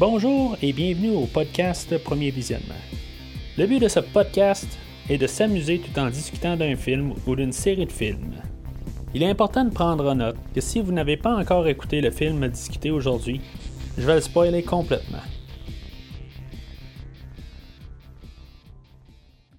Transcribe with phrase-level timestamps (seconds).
[0.00, 2.72] Bonjour et bienvenue au podcast Premier Visionnement.
[3.58, 4.66] Le but de ce podcast
[5.10, 8.32] est de s'amuser tout en discutant d'un film ou d'une série de films.
[9.12, 12.10] Il est important de prendre en note que si vous n'avez pas encore écouté le
[12.10, 13.42] film discuté aujourd'hui,
[13.98, 15.18] je vais le spoiler complètement.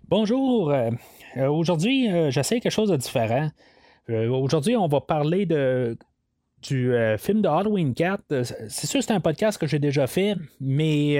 [0.10, 0.90] Bonjour, euh,
[1.38, 3.50] euh, aujourd'hui euh, j'essaie quelque chose de différent.
[4.10, 5.96] aujourd'hui on va parler de,
[6.62, 8.44] du film de Halloween 4.
[8.68, 11.20] C'est sûr c'est un podcast que j'ai déjà fait, mais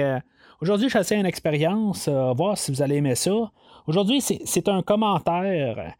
[0.60, 3.50] aujourd'hui j'essaie une expérience, voir si vous allez aimer ça.
[3.86, 5.94] Aujourd'hui c'est un commentaire.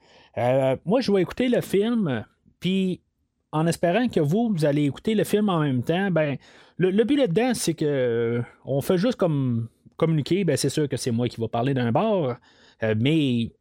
[0.84, 2.24] moi je vais écouter le film,
[2.60, 3.00] puis
[3.52, 6.36] en espérant que vous, vous allez écouter le film en même temps, ben
[6.78, 11.10] le, but là-dedans, c'est que on fait juste comme communiquer, ben c'est sûr que c'est
[11.10, 11.92] moi qui vais parler d'un.
[11.94, 13.52] Euh, mais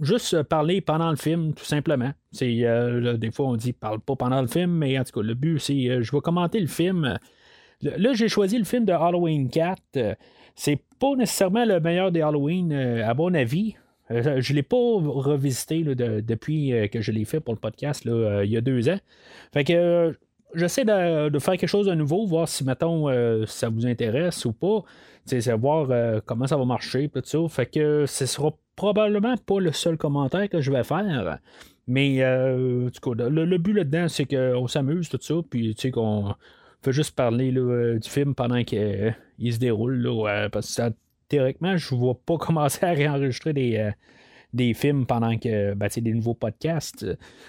[0.00, 2.12] juste parler pendant le film, tout simplement.
[2.32, 5.26] C'est, euh, des fois, on dit parle pas pendant le film, mais en tout cas,
[5.26, 7.18] le but, c'est euh, je vais commenter le film.
[7.82, 10.16] Là, j'ai choisi le film de Halloween 4.
[10.56, 13.76] c'est pas nécessairement le meilleur des Halloween, à mon avis.
[14.10, 18.56] je ne l'ai pas revisité depuis que je l'ai fait pour le podcast il y
[18.56, 18.98] a deux ans.
[19.52, 20.18] Fait que
[20.54, 23.06] j'essaie de, faire quelque chose de nouveau, voir si, mettons,
[23.46, 24.82] ça vous intéresse ou pas.
[25.26, 27.38] Savoir comment ça va marcher, tout ça.
[27.48, 31.40] Fait que ce sera probablement pas le seul commentaire que je vais faire.
[31.88, 36.34] Mais euh, le, but là-dedans, c'est qu'on s'amuse, tout ça, puis tu sais qu'on
[36.82, 39.10] fait juste parler euh, du film pendant qu'il euh,
[39.50, 40.08] se déroule.
[40.52, 40.92] parce que
[41.28, 43.90] théoriquement, je ne vais pas commencer à réenregistrer des,
[44.52, 47.04] des films pendant que ben, des nouveaux podcasts.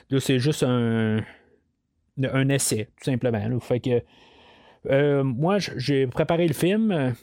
[0.10, 1.20] Là, c'est juste un,
[2.24, 3.60] un essai, tout simplement.
[3.60, 7.14] Fait que moi, j'ai préparé le film.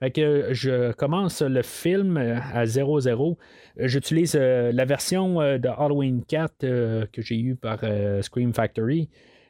[0.00, 3.36] Fait que je commence le film à 0-0.
[3.78, 7.80] J'utilise euh, la version euh, de Halloween 4 euh, que j'ai eue par
[8.20, 9.08] Scream Factory.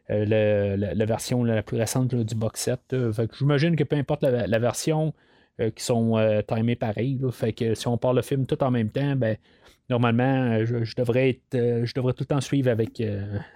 [0.08, 2.80] la, version la plus récente du box set.
[3.12, 5.14] fait que j'imagine que peu importe la, version
[5.58, 6.14] qui sont
[6.46, 7.18] timées pareil.
[7.32, 9.36] fait que si on parle le film tout en même temps, ben
[9.90, 13.02] normalement, je, devrais être je devrais tout le temps suivre avec,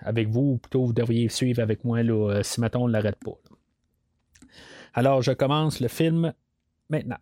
[0.03, 3.19] avec vous, ou plutôt vous devriez suivre avec moi là, si maintenant on ne l'arrête
[3.25, 3.39] pas.
[4.95, 6.33] Alors je commence le film
[6.91, 7.19] maintenant.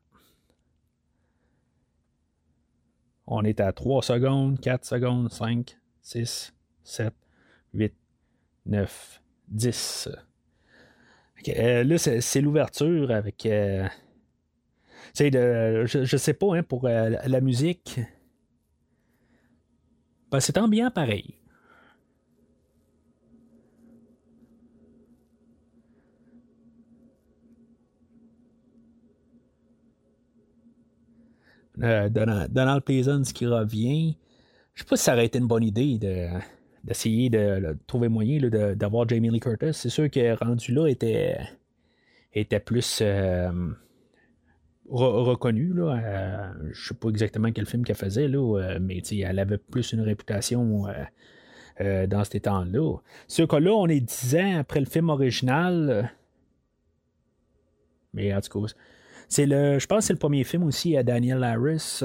[3.27, 7.15] On est à 3 secondes, 4 secondes, 5, 6, 7,
[7.75, 7.95] 8,
[8.67, 10.09] 9, 10.
[11.47, 13.45] là, c'est l'ouverture avec.
[13.47, 13.87] Euh,
[15.21, 18.01] de, je, je, sais pas, hein, pour euh, la musique.
[20.31, 21.38] Ben, c'est ambiant pareil.
[31.83, 34.17] Euh, Donald, Pleasance qui revient.
[34.75, 35.99] Je sais pas si ça aurait été une bonne idée
[36.85, 38.41] d'essayer de, trouver moyen
[38.77, 39.73] d'avoir Jamie Lee Curtis.
[39.73, 41.37] C'est sûr que rendu là était,
[42.65, 43.51] plus euh,
[44.89, 45.73] reconnu.
[45.75, 49.93] Là, euh, je sais pas exactement quel film qu'elle faisait, là, mais elle avait plus
[49.93, 50.87] une réputation
[51.81, 52.99] dans ces temps-là.
[53.27, 56.13] Ce cas-là, on est dix ans après le film original.
[58.15, 58.73] Mais en tout cas,
[59.29, 62.03] c'est le, je pense que c'est le premier film aussi à Daniel Harris.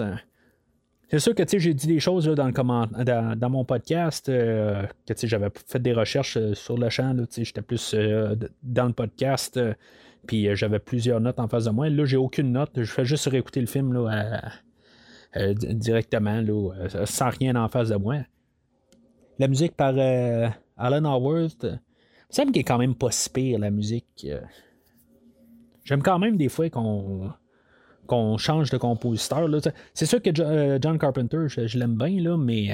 [1.14, 5.50] C'est sûr que j'ai dit des choses dans, le dans, mon podcast, euh, que j'avais
[5.68, 7.16] fait des recherches euh, sur le champ.
[7.38, 9.60] J'étais plus euh, dans le podcast,
[10.26, 11.88] puis j'avais plusieurs notes en face de moi.
[11.88, 12.72] Là, j'ai aucune note.
[12.76, 14.42] Je fais juste réécouter le film là,
[15.36, 16.72] directement, là,
[17.06, 18.18] sans rien en face de moi.
[19.38, 19.94] La musique par
[20.78, 21.80] Alan Howard,
[22.30, 24.28] ça me semble est quand même pas si la musique.
[25.84, 29.50] J'aime quand même des fois qu'on change de compositeur.
[29.94, 32.70] C'est sûr que euh, John Carpenter, je, l'aime bien, là, mais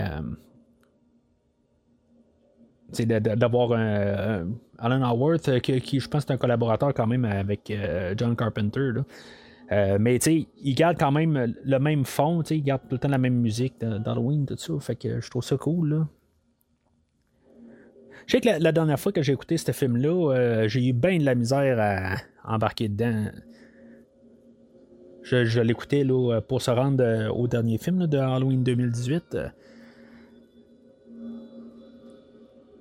[2.91, 4.47] c'est euh, d'avoir un,
[4.77, 7.73] Alan Howard, euh, qui, je pense c'est un collaborateur quand même avec
[8.15, 8.91] John Carpenter.
[9.71, 13.35] mais il garde quand même le même fond, il garde tout le temps la même
[13.35, 14.73] musique d'Halloween, tout ça.
[14.79, 15.89] Fait que je trouve ça cool.
[15.89, 16.07] Là.
[18.27, 21.25] Je sais que la, dernière fois que j'ai écouté ce film-là, j'ai eu bien de
[21.25, 22.15] la misère à,
[22.49, 23.29] embarqué dedans.
[25.23, 26.03] Je, l'écoutais
[26.47, 29.37] pour se rendre euh, au dernier film de Halloween 2018.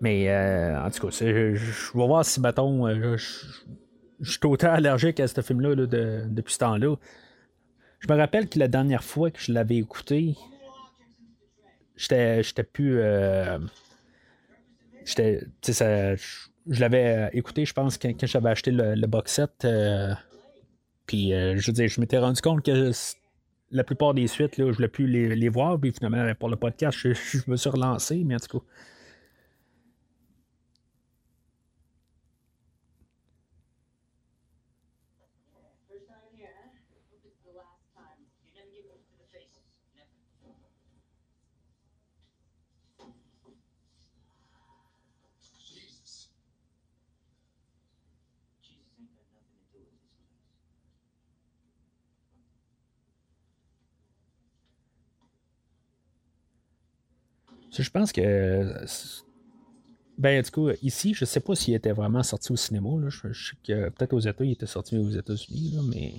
[0.01, 5.21] Mais euh, en tout cas, je, vais voir si, mettons, euh, je, suis autant allergique
[5.21, 6.97] à ce film-là depuis ce temps-là.
[8.01, 10.37] Je me rappelle que la dernière fois que je l'avais écouté,
[11.97, 13.01] j'étais plus.
[15.05, 15.41] j'étais
[16.69, 19.65] je l'avais euh, écouté, je pense, quand, j'avais acheté le, box set.
[19.65, 20.15] Euh,
[21.07, 22.91] puis, euh, je veux dire, je m'étais rendu compte que
[23.71, 25.79] la plupart des suites, là, je voulais plus les, voir.
[25.79, 27.09] Puis finalement, pour le podcast, je,
[27.47, 28.65] me suis relancé, mais en tout cas.
[57.83, 58.75] Je pense que.
[60.19, 62.89] Ben, en tout cas, ici, je sais pas s'il était vraiment sorti au cinéma.
[63.09, 66.15] Je, sais que peut-être aux États, il était sorti aux États-Unis, mais.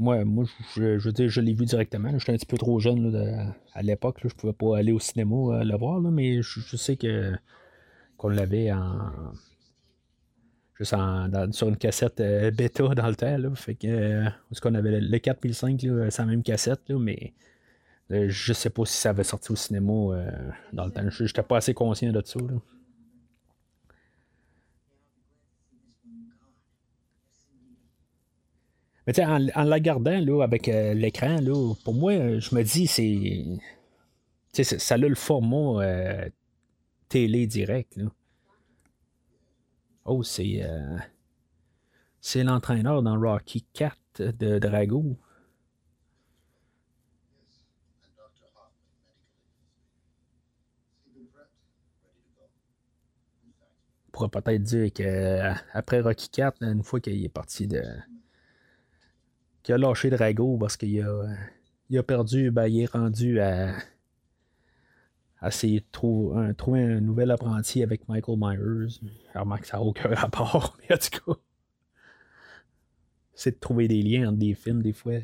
[0.00, 0.44] Moi, moi
[0.76, 2.16] je, je veux dire, je l'ai vu directement.
[2.18, 4.20] J'étais un petit peu trop jeune à l'époque.
[4.22, 7.32] Je pouvais pas aller au cinéma euh, le voir, mais je, sais que
[8.16, 9.32] qu'on l'avait en.
[10.78, 10.94] Juste
[11.52, 13.54] sur une cassette euh, bêta dans le temps.
[13.56, 13.88] fait que.
[13.88, 14.30] Euh,
[14.62, 17.28] qu'on avait le, 4005, c'est la même cassette, mais euh,
[18.10, 20.30] je sais pas si ça avait sorti au cinéma euh,
[20.72, 21.08] dans le temps.
[21.10, 22.40] Je n'étais pas assez conscient de ça.
[29.06, 31.38] Mais tu en, en, la gardant là, avec euh, l'écran,
[31.84, 33.44] pour moi, je me dis, c'est.
[34.78, 36.24] Ça a le format
[37.08, 37.96] télé direct.
[37.96, 38.06] Là.
[40.04, 40.62] Oh, c'est.
[42.20, 45.16] c'est l'entraîneur dans Rocky 4 de Drago.
[54.18, 57.82] Pourrait peut-être dire qu'après Rocky 4, une fois qu'il est parti de.
[59.62, 61.28] qu'il a lâché Drago parce qu'il a,
[61.90, 63.74] il a perdu, ben, il est rendu à.
[65.40, 65.50] à
[65.92, 69.00] trouver un, nouvel apprenti avec Michael Myers.
[69.34, 71.40] Alors, que ça n'a aucun rapport, mais en tout cas.
[73.34, 75.20] C'est de trouver des liens entre des films, des fois.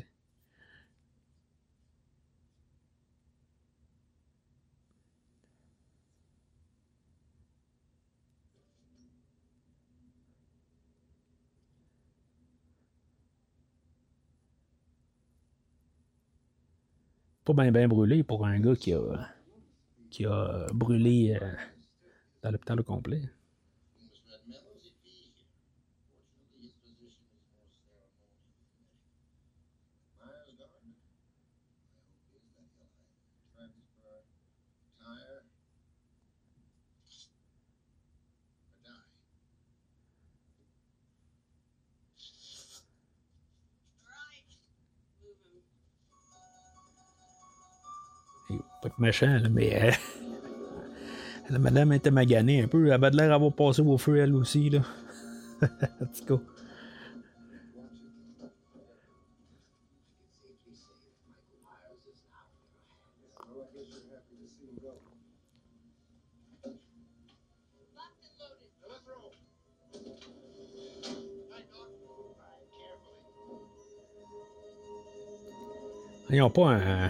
[17.53, 19.29] Pas bien brûlé pour un gars qui a,
[20.09, 21.53] qui a brûlé euh,
[22.41, 23.21] dans l'hôpital au complet.
[48.89, 49.91] Pas méchant, mais euh,
[51.49, 52.87] la madame était maganée un peu.
[52.87, 54.69] Elle avait l'air d'avoir passé au feu, elle aussi.
[54.69, 54.81] Là.
[55.61, 56.43] en tout cas.
[76.27, 77.09] Ils pas un,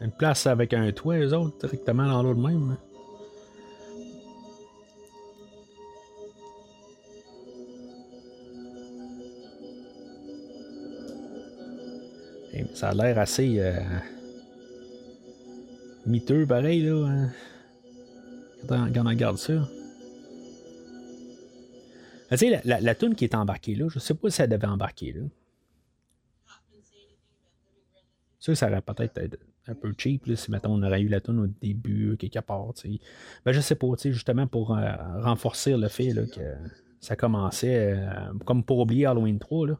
[0.00, 2.76] une place avec un toit, eux autres, directement dans l'eau de même.
[12.52, 13.78] Et ça a l'air assez euh,
[16.06, 17.06] miteux, pareil, là.
[17.06, 17.30] Hein.
[18.68, 19.68] Quand, on, regarde ça.
[22.30, 24.50] Tu sais, la, la, la toune qui est embarquée là, je sais pas si elle
[24.50, 25.22] devait embarquer là.
[28.38, 29.36] Ça, ça aurait peut-être
[29.66, 32.72] un peu cheap si mettons, on aurait eu la tonne au début, quelque part.
[33.44, 36.56] Ben, je sais pas, justement pour euh, renforcer le fait que
[37.00, 39.68] ça commençait euh, comme pour oublier Halloween 3.
[39.68, 39.78] Là.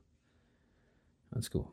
[1.37, 1.65] En tout cas.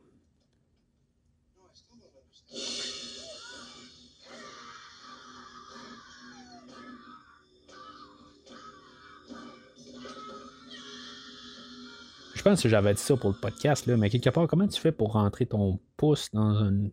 [12.36, 14.80] Je pense que j'avais dit ça pour le podcast, là, mais quelque part, comment tu
[14.80, 16.90] fais pour rentrer ton pouce dans un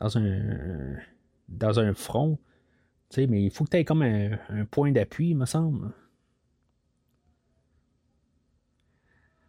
[0.00, 0.96] dans un,
[1.48, 2.38] dans un front.
[3.16, 5.92] mais il faut que tu aies comme un, point d'appui, me semble.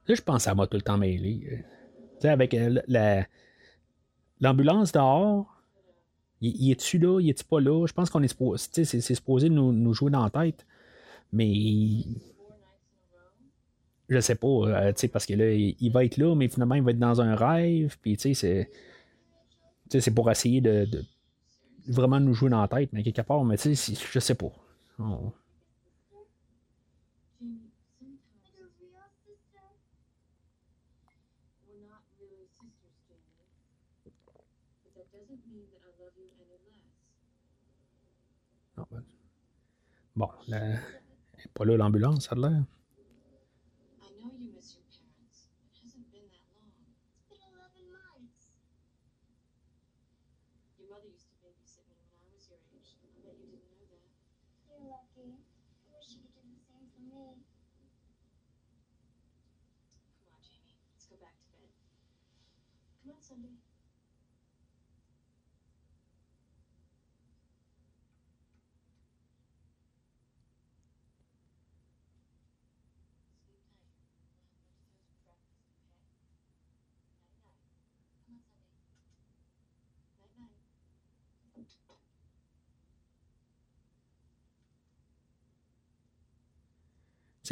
[0.08, 1.66] Là, je pense ça m'a tout le temps mêlé.
[2.20, 3.28] sais, avec euh, la,
[4.40, 5.56] l'ambulance dehors,
[6.42, 7.86] il, est-tu là, il est-tu pas là?
[7.86, 10.66] Je pense qu'on est supposé, c'est, supposé nous, nous, jouer dans la tête.
[11.32, 11.54] Mais
[14.08, 17.22] je sais pas, euh, parce que va être là, mais finalement, il va être dans
[17.22, 17.98] un rêve.
[18.02, 18.72] Puis, tu sais, c'est
[19.90, 20.88] c'est pour essayer de,
[21.88, 24.52] vraiment nous jouer dans la tête, mais quelque part, mais tu sais, je sais pas.
[24.98, 25.32] Ben,
[40.16, 40.30] bon,
[41.54, 42.64] pas là l'ambulance, ça a l'air.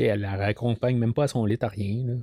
[0.04, 2.20] Elle la raccompagne même pas à son lit à rien.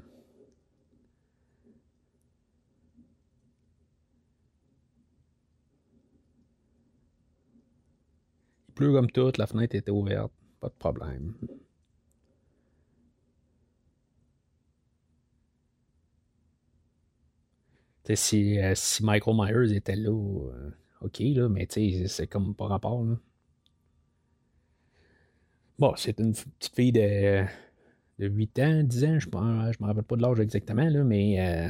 [8.68, 11.34] Il pleut comme tout, la fenêtre était ouverte, pas de problème.
[18.14, 23.02] Si, euh, si Michael Myers était là, euh, ok, là, mais c'est comme pas rapport.
[23.04, 23.16] Là.
[25.78, 27.44] Bon, c'est une petite fille de,
[28.18, 31.40] de 8 ans, 10 ans, je ne me rappelle pas de l'âge exactement, là, mais
[31.40, 31.68] euh,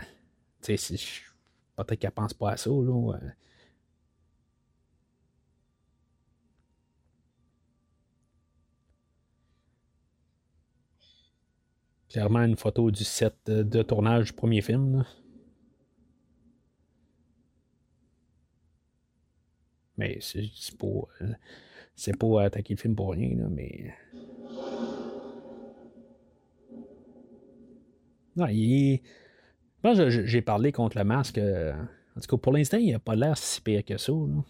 [0.60, 2.70] peut-être qu'elle pense pas à ça.
[2.70, 3.18] Là,
[12.08, 15.04] Clairement une photo du set de tournage du premier film.
[19.96, 20.86] Mais c'est pas.
[21.22, 21.32] Euh,
[21.94, 23.94] c'est pas attaquer le film pour rien, là, mais.
[28.36, 29.00] Non, il
[29.84, 31.38] Moi, j'ai parlé contre le masque.
[31.38, 31.72] Euh,
[32.16, 34.12] en tout cas, pour l'instant, il n'a pas l'air si pire que ça.
[34.12, 34.44] Là.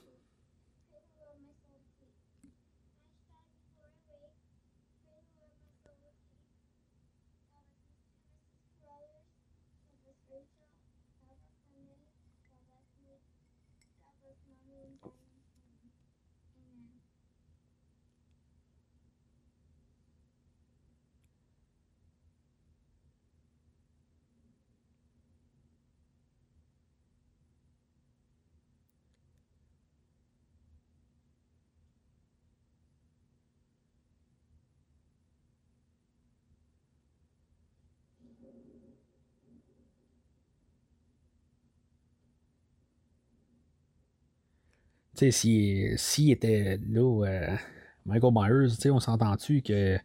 [45.14, 47.56] Tu sais, s'il si, était là, euh,
[48.04, 49.96] Michael Myers, tu sais, on s'entend-tu que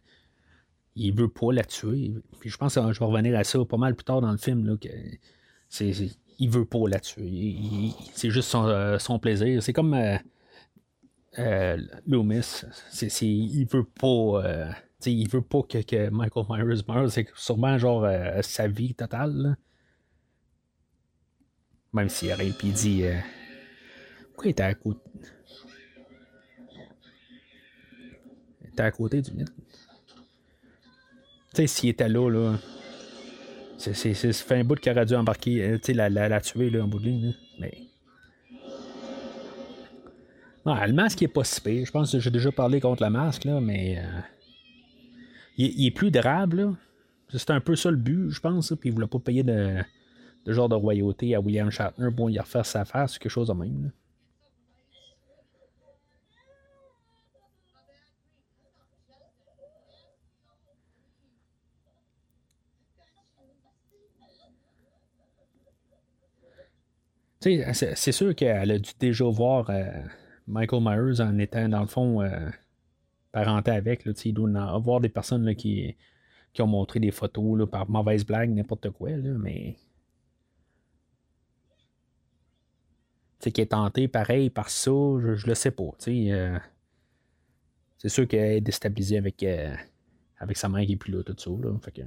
[0.94, 2.14] il veut pas la tuer?
[2.38, 4.38] Puis je pense que je vais revenir à ça pas mal plus tard dans le
[4.38, 4.88] film, là, que
[5.68, 5.92] c'est,
[6.38, 7.56] il veut pas la tuer.
[8.14, 9.62] c'est juste son, euh, plaisir.
[9.62, 9.94] C'est comme
[11.38, 11.76] euh,
[12.06, 12.64] Loomis.
[12.90, 14.72] C'est, il veut pas.
[15.06, 17.10] il veut pas que, Michael Myers meure.
[17.10, 18.06] C'est sûrement genre
[18.42, 19.56] sa vie totale.
[21.92, 23.04] Même s'il aurait puis dit
[24.40, 25.00] pourquoi il était à côté?
[28.62, 29.44] Il était à côté du Tu
[31.52, 32.58] sais, s'il était là, là.
[33.76, 36.30] C'est, c'est, c'est, fait un bout qu'il aurait dû embarquer, euh, tu sais, la, la,
[36.30, 37.34] la, tuer, là, en bout de ligne.
[37.58, 37.72] Mais.
[40.64, 41.84] Non, le masque, il est pas si pire.
[41.84, 43.98] Je pense que j'ai déjà parlé contre le masque, là, mais.
[43.98, 44.20] Euh,
[45.58, 46.72] il, est plus durable, là.
[47.28, 49.82] C'est un peu ça le but, je pense, puis il voulait pas payer de,
[50.46, 53.52] de genre de royauté à William Shatner pour y refaire sa face, quelque chose de
[53.52, 53.90] même, là.
[67.40, 69.90] C'est sûr qu'elle a dû déjà voir euh,
[70.46, 72.50] Michael Myers en étant, dans le fond, euh,
[73.32, 74.04] parenté avec.
[74.04, 75.96] Là, il doit des personnes là, qui,
[76.52, 79.76] qui ont montré des photos là, par mauvaise blague, n'importe quoi, là, mais.
[83.38, 85.90] sais, qui est tenté pareil par ça, je, le sais pas.
[86.08, 86.58] Euh,
[87.96, 89.42] c'est sûr qu'elle est déstabilisée avec,
[90.38, 91.50] avec sa mère qui est plus là, tout ça.
[91.50, 92.02] Là, fait que,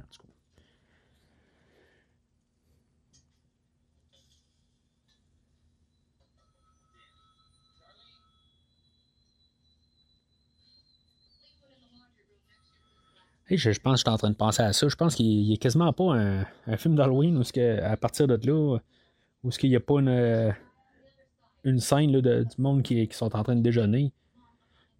[13.50, 14.88] je, pense que je suis en train de penser à ça.
[14.88, 17.42] Je pense qu'il n'est quasiment pas un, film d'Halloween où
[17.82, 18.78] à partir de là,
[19.42, 20.54] où il n'y a pas une,
[21.64, 24.12] une scène de, du monde qui, sont en train de déjeuner.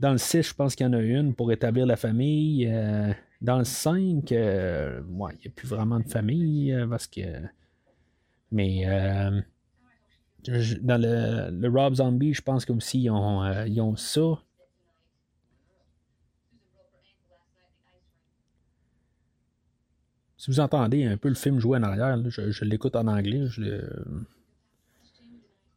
[0.00, 2.66] Dans le 6, je pense qu'il y en a une pour établir la famille.
[2.68, 7.20] Euh, dans le 5, euh, il n'y a plus vraiment de famille euh, parce que.
[8.50, 8.84] Mais
[10.82, 14.38] dans le, le, Rob Zombie, je pense qu'aussi ils ont, ils ont ça.
[20.44, 23.48] Si vous entendez un peu le film jouer en arrière, je, l'écoute en anglais.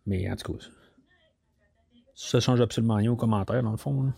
[0.06, 0.66] Mais en tout cas,
[2.14, 4.12] ça change absolument rien aux commentaires, dans le fond.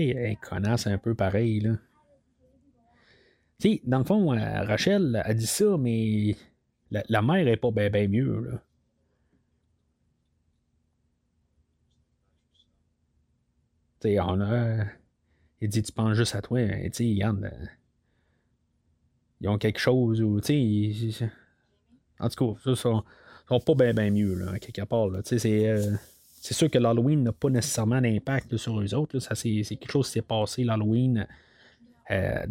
[0.00, 1.72] Et connasse un peu pareil, là.
[3.58, 6.36] Tu dans le fond, euh, Rachel a dit ça, mais
[6.90, 8.40] la, mère est pas bien ben mieux.
[8.40, 8.62] Là.
[14.00, 14.84] sais, on a.
[15.60, 16.60] Il dit, tu penses juste à toi.
[16.66, 17.44] Tu sais, Yann.
[17.44, 17.66] Euh,
[19.40, 20.94] ils ont quelque chose ou, tu.
[22.20, 23.04] En tout cas, ça, sont,
[23.48, 25.08] sont pas bien ben mieux, là, quelque part.
[25.08, 25.20] Là.
[25.24, 25.96] C'est, euh,
[26.40, 29.18] c'est sûr que l'Halloween n'a pas nécessairement d'impact sur eux autres.
[29.18, 31.26] Ça, c'est, quelque chose qui s'est passé l'Halloween
[32.10, 32.46] euh,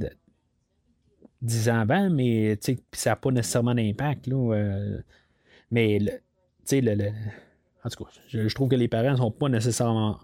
[1.41, 2.57] dix ans avant, mais
[2.91, 4.27] ça n'a pas nécessairement d'impact.
[4.27, 4.99] Euh,
[5.71, 6.11] mais le,
[6.71, 7.09] le,
[7.83, 10.19] en tout cas, je, trouve que les parents ne sont pas nécessairement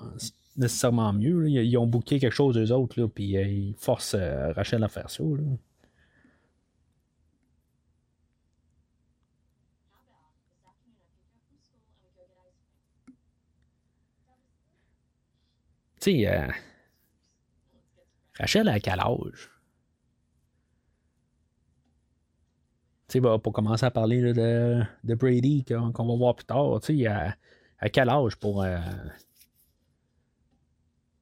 [0.55, 1.49] nécessairement mieux.
[1.49, 5.23] Ils, ont bouqué quelque chose d'eux autres, puis euh, ils forcent Rachel à faire ça.
[16.03, 16.47] Tu sais, euh,
[18.37, 19.49] Rachel a quel âge?
[23.07, 26.97] Tu sais, pour commencer à parler de, de, Brady qu'on va voir plus tard, tu
[26.97, 27.37] sais, à,
[27.79, 28.65] à, quel âge pour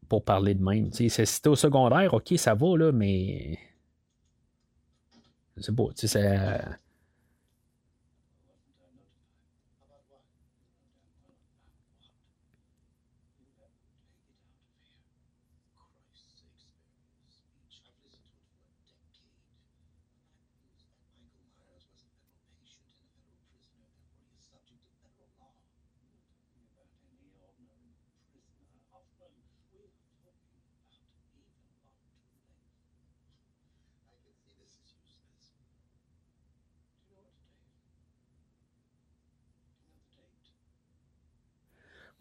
[0.09, 0.91] pour parler de même?
[0.93, 3.59] Si c'était au secondaire, ok, ça va, là, mais.
[5.57, 6.59] C'est beau, tu sais, c'est.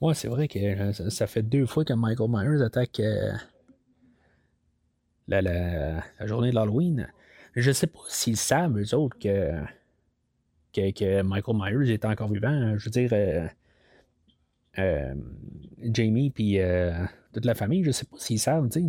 [0.00, 3.32] Ouais, c'est vrai que euh, ça, fait deux fois que Michael Myers attaque euh,
[5.28, 7.12] la, journée de l'Halloween.
[7.54, 9.60] Je sais pas s'ils savent, eux autres, que,
[10.72, 12.78] que, Michael Myers est encore vivant.
[12.78, 13.12] Je veux dire,
[14.78, 15.14] euh,
[15.82, 16.58] Jamie puis
[17.34, 18.80] toute la famille, je sais pas s'ils savent, tu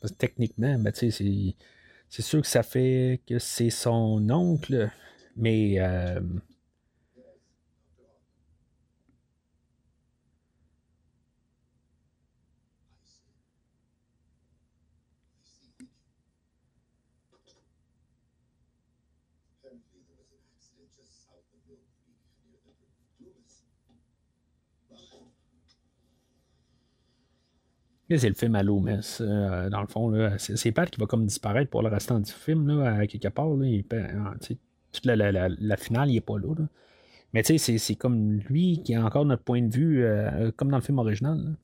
[0.00, 0.08] sais.
[0.16, 4.90] Techniquement, ben, c'est, c'est sûr que ça fait que c'est son oncle,
[5.36, 5.78] mais
[28.18, 29.18] c'est le film à Loomis.
[29.20, 32.66] Euh, dans le fond, c'est Pat qui va comme disparaître pour le restant du film,
[32.66, 33.48] là, à quelque part.
[33.54, 34.34] Là, hein,
[34.92, 36.54] toute la, la, la, finale, il n'est pas là.
[37.32, 40.70] Mais tu sais, c'est comme lui qui a encore notre point de vue, euh, comme
[40.70, 41.56] dans le film original.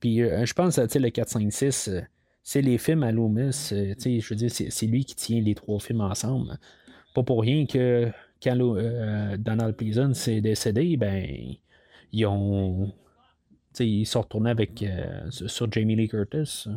[0.00, 1.90] Puis euh, je pense, tu sais, le 4, 5, 6,
[2.42, 3.68] c'est les films à Loomis.
[3.70, 6.58] je veux dire, c'est lui qui tient les trois films ensemble.
[7.14, 8.10] Pas pour rien que
[8.44, 11.26] quand euh, Donald Pleasant s'est décédé, ben,
[12.12, 12.92] ils ont.
[13.80, 16.68] Ils sont retournés avec, euh, sur Jamie Lee Curtis.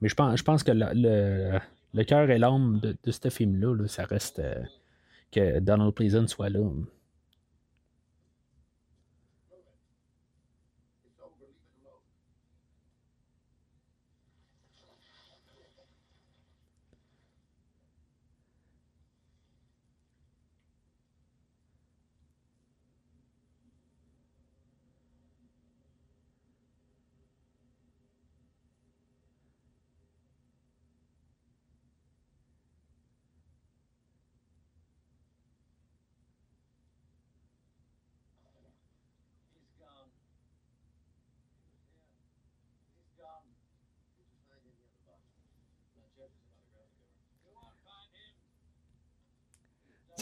[0.00, 4.38] Mais je pense, je pense que le, cœur et l'âme de, ce film-là, ça reste
[4.38, 4.62] euh,
[5.32, 6.60] que Donald Pleasant soit là.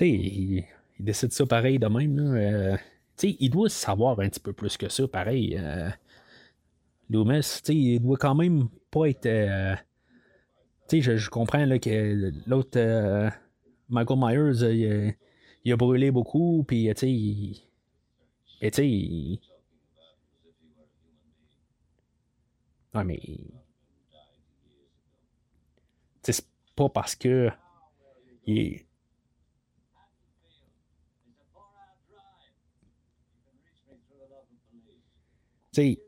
[0.06, 0.64] Il,
[0.98, 2.18] décide ça pareil de même.
[2.18, 2.76] Euh,
[3.22, 5.56] il doit savoir un petit peu plus que ça, pareil.
[5.58, 5.90] Euh,
[7.08, 9.26] Loomis, il doit quand même pas être.
[9.26, 9.74] Euh,
[10.92, 13.30] je, comprends là, que l'autre, euh,
[13.88, 15.16] Michael Myers,
[15.64, 19.40] il, a brûlé beaucoup, puis tu sais, il.
[22.94, 23.20] Non, mais.
[26.22, 26.44] C'est
[26.76, 27.50] pas parce que.
[28.46, 28.80] Il,
[35.72, 35.98] sais,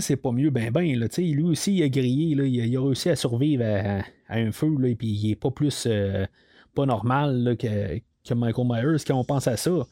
[0.00, 3.10] c'est pas mieux, ben ben, là, lui aussi, il a grillé, là, il, a, réussi
[3.10, 6.26] à survivre à, un feu, là, et puis il est pas plus euh,
[6.74, 9.86] pas normal là, que, que, Michael Myers quand on pense à ça.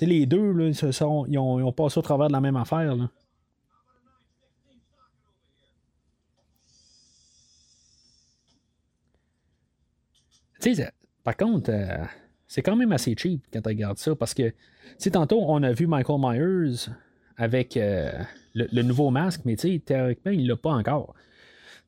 [0.00, 2.96] Les deux, là, ils, ont, ils, ont, passé au travers de la même affaire.
[2.96, 3.08] Là.
[10.58, 10.90] T'sais,
[11.24, 12.04] par contre, euh,
[12.46, 14.52] c'est quand même assez cheap quand tu regardes ça, parce que,
[15.10, 16.88] tantôt, on a vu Michael Myers
[17.36, 18.12] avec euh,
[18.54, 21.14] le, nouveau masque, mais théoriquement, il l'a pas encore.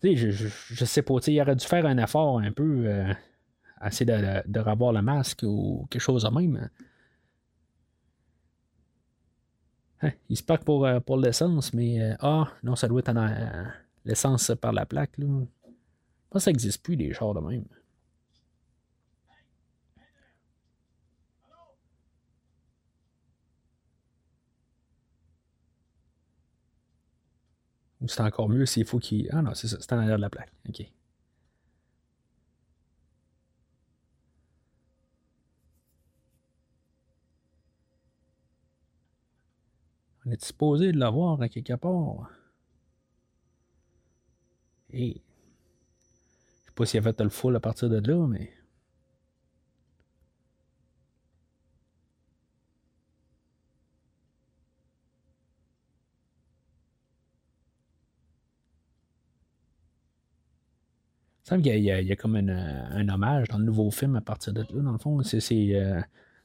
[0.03, 3.13] Sais, je, je, sais pas, il aurait dû faire un effort un peu, euh,
[3.85, 6.69] essayer de, de, revoir le masque ou quelque chose de même.
[10.03, 13.15] Hein, il se parque pour, pour l'essence, mais ah, non, ça doit être
[14.05, 15.17] l'essence par la plaque.
[15.19, 15.27] Là.
[16.39, 17.65] Ça n'existe plus, des chars de même.
[28.05, 29.29] Ou c'est encore mieux s'il faut qu'il.
[29.33, 30.53] Ah non, c'est ça, c'est en arrière de la plaque.
[30.69, 30.83] OK.
[40.27, 42.31] On est supposé de l'avoir à quelque part.
[44.91, 45.23] Et.
[46.65, 48.53] Je sais pas s'il y avait le full à partir de là, mais.
[61.45, 64.63] Il semble qu'il y, a comme un hommage dans le nouveau film à partir de
[64.63, 65.23] là, dans le fond.
[65.23, 66.01] C'est, euh,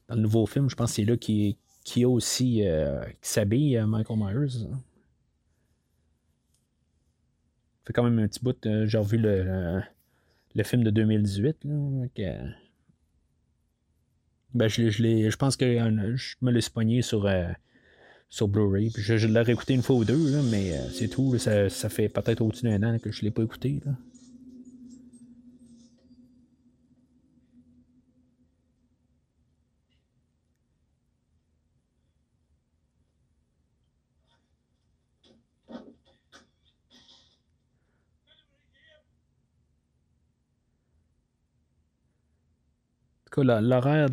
[0.08, 3.78] dans le nouveau film, je pense que c'est là qui, qui aussi euh, qui s'habille
[3.78, 4.66] euh, Michael Myers.
[4.70, 4.78] Hein.
[7.86, 8.54] Fait quand même un petit bout.
[8.62, 9.80] j'ai revu le,
[10.54, 11.64] le, film de 2018.
[11.64, 12.06] Là,
[14.52, 17.26] ben, je, je, pense que je me l'ai spogné sur,
[18.28, 18.92] sur Blu-ray.
[18.98, 21.38] Je, l'ai réécouté une fois ou deux, mais c'est tout.
[21.38, 23.80] ça, fait peut-être au-dessus d'un an que je ne l'ai pas écouté.
[43.36, 44.08] L'horaire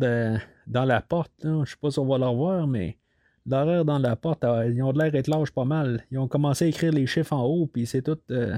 [0.66, 2.98] dans la porte, je je sais pas si on va le revoir, mais
[3.46, 6.04] l'horaire dans la porte, euh, ils ont l'air d'être large pas mal.
[6.10, 8.18] Ils ont commencé à écrire les chiffres en haut, puis c'est tout.
[8.30, 8.56] Euh,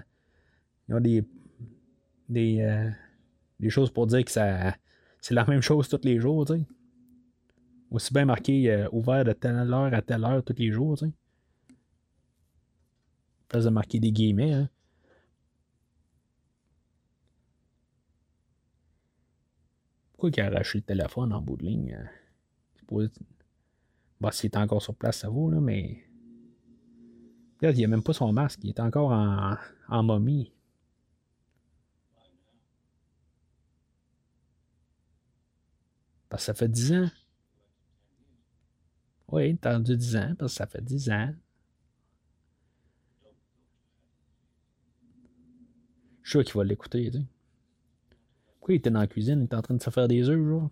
[0.88, 1.24] ils ont des.
[2.60, 2.90] Euh,
[3.58, 4.74] des choses pour dire que ça
[5.20, 6.46] c'est la même chose tous les jours.
[7.90, 11.12] Aussi bien marqué ouvert de telle heure à telle heure tous les jours, tu sais.
[13.48, 14.68] Place de marquer des guillemets, hein.
[20.20, 21.98] Pourquoi il a arraché le téléphone en bout de ligne?
[24.20, 26.04] Bah, s'il est encore sur place, ça vaut, là, mais.
[27.56, 28.60] Regarde, il a même pas son masque.
[28.62, 29.56] Il est encore en,
[29.88, 30.52] en momie.
[36.28, 37.10] Parce que ça fait 10 ans.
[39.28, 41.32] Oui, t'as entendu 10 ans, parce que ça fait 10 ans.
[46.22, 47.39] Je suis sûr qu'il va l'écouter, tu sais.
[48.74, 49.40] Il était dans la cuisine?
[49.40, 50.70] Il était en train de se faire des œufs, genre?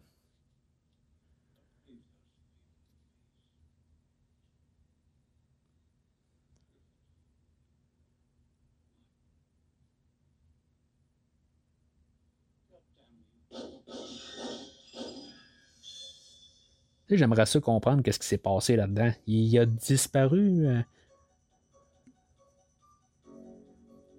[17.10, 19.10] J'aimerais ça comprendre qu'est-ce qui s'est passé là-dedans.
[19.26, 20.66] Il a disparu.
[20.66, 20.82] Euh.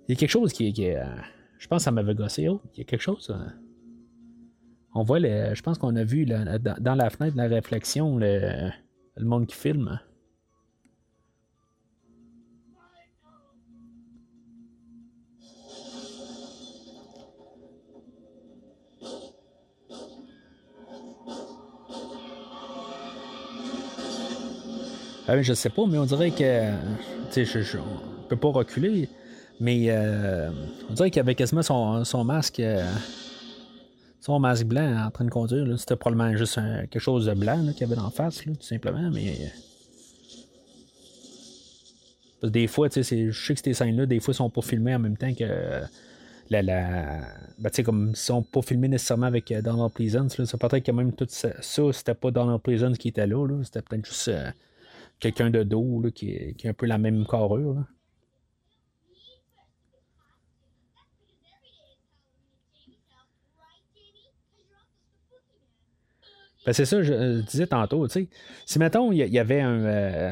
[0.07, 0.73] Il y a quelque chose qui.
[0.79, 1.05] Euh,
[1.59, 2.49] je pense que ça m'avait gossé.
[2.49, 3.29] Oh, il y a quelque chose.
[3.29, 3.68] Euh.
[4.93, 8.71] On voit, le, je pense qu'on a vu dans, la fenêtre de la réflexion le,
[9.19, 9.99] monde qui filme.
[25.31, 26.71] Ah, je sais pas, mais on dirait que.
[27.31, 27.83] Tu sais, je, ne
[28.27, 29.07] peux pas reculer.
[29.59, 30.49] Mais euh,
[30.89, 32.59] on dirait qu'il avait quasiment son, masque.
[32.59, 32.83] Euh,
[34.19, 35.79] son masque blanc en train de conduire.
[35.79, 39.09] C'était probablement juste quelque chose de blanc qu'il y avait en face, tout simplement.
[39.11, 39.51] Mais.
[42.43, 45.17] Euh, des fois, je sais que ces scènes-là, des fois, sont pas filmées en même
[45.17, 45.81] temps que.
[46.51, 47.21] La, la...
[47.59, 50.43] Ben, comme ils sont pas filmés nécessairement avec Donald Pleasance.
[50.43, 53.45] C'est peut-être que même tout ça, c'était pas Donald Pleasance qui était là.
[53.63, 54.31] C'était peut-être juste
[55.19, 57.83] quelqu'un de dos qui, qui, a un peu la même carrure.
[66.65, 68.29] Ben, c'est ça, je, disais tantôt, tu sais.
[68.65, 69.79] Si, mettons, il y, avait un.
[69.85, 70.31] Euh,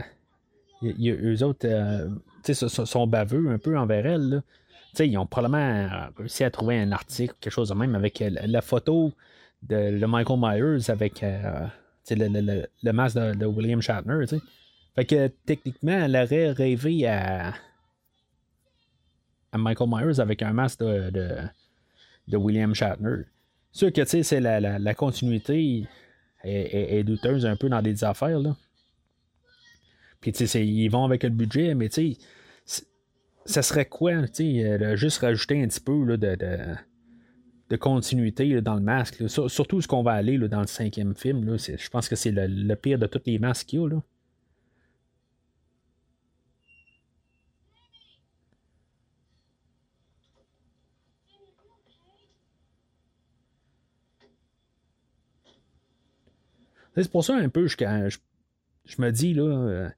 [0.84, 2.10] eux autres, euh,
[2.44, 4.44] tu sais, sont, baveux un peu envers elle,
[4.90, 8.22] Tu sais, ils ont probablement réussi à trouver un article, quelque chose de même, avec
[8.22, 9.14] euh, la, photo
[9.64, 14.42] de, Michael Myers avec le, le, masque de, William Shatner, tu sais.
[14.96, 17.54] Fait que techniquement, elle aurait rêvé à,
[19.52, 21.12] à Michael Myers avec un masque de,
[22.28, 23.24] de, William Shatner.
[23.72, 25.88] sûr que, tu sais, c'est la, la, continuité
[26.48, 28.56] est, douteuse un peu dans des affaires, là.
[30.22, 32.18] Puis, tu sais, ils vont avec le budget, mais, tu
[32.66, 32.84] sais,
[33.46, 39.30] ça serait quoi, tu sais, juste rajouter un petit peu de, continuité dans le masque.
[39.30, 41.58] Surtout ce qu'on va aller dans le cinquième film.
[41.58, 43.88] Je pense que c'est le, le, pire de tous les masques qu'il y a.
[43.88, 44.02] Là.
[57.04, 57.76] C'est pour ça un peu, je,
[58.86, 59.90] je, me dis, là, euh,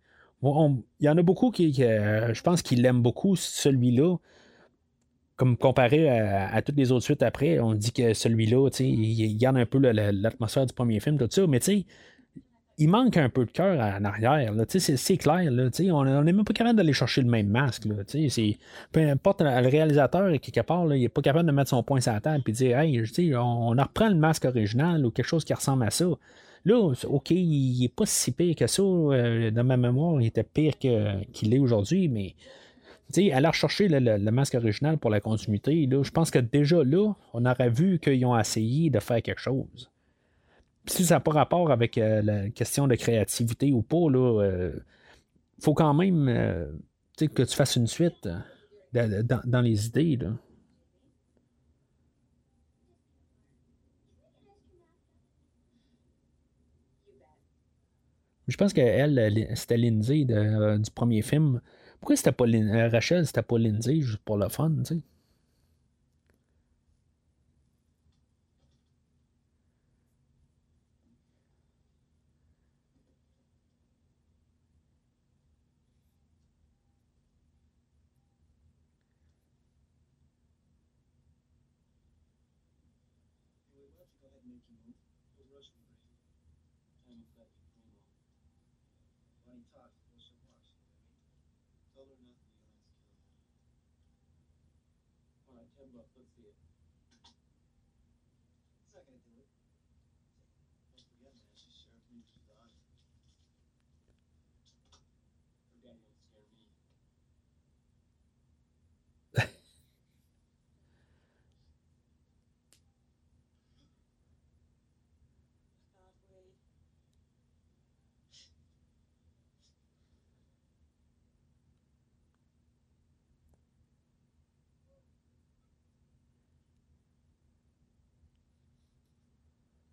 [0.43, 4.17] il y en a beaucoup qui, euh, je pense qu'ils l'aiment beaucoup, celui-là.
[5.35, 9.65] Comme comparé à, toutes les autres suites après, on dit que celui-là, il garde un
[9.65, 11.85] peu l'atmosphère du premier film, tout ça, mais tu sais,
[12.77, 14.53] il manque un peu de cœur en arrière.
[14.67, 15.49] C'est clair.
[15.49, 17.85] Là, on n'est même pas capable d'aller chercher le même masque.
[17.85, 17.95] Là,
[18.91, 22.11] peu importe le réalisateur, quelque part, il n'est pas capable de mettre son poing sur
[22.11, 23.01] la table et dire Hey,
[23.35, 26.05] on, on reprend le masque original ou quelque chose qui ressemble à ça.
[26.65, 28.81] Là, OK, il n'est pas si pire que ça.
[28.81, 32.35] Euh, dans ma mémoire, il était pire qu'il est aujourd'hui, mais
[33.17, 37.45] aller rechercher le, masque original pour la continuité, là, je pense que déjà là, on
[37.45, 39.89] aurait vu qu'ils ont essayé de faire quelque chose.
[40.85, 44.71] si ça n'a pas rapport avec euh, la question de créativité ou pas, il euh,
[45.59, 46.25] faut quand même
[47.17, 48.29] que tu fasses une suite
[48.93, 50.17] dans, dans les idées.
[50.17, 50.33] Là.
[58.49, 61.61] Je pense qu'elle, c'était Lindsay euh, du premier film.
[61.99, 65.01] Pourquoi c'était pas euh, Rachel, c'était pas Lindsay, juste pour le fun, tu sais?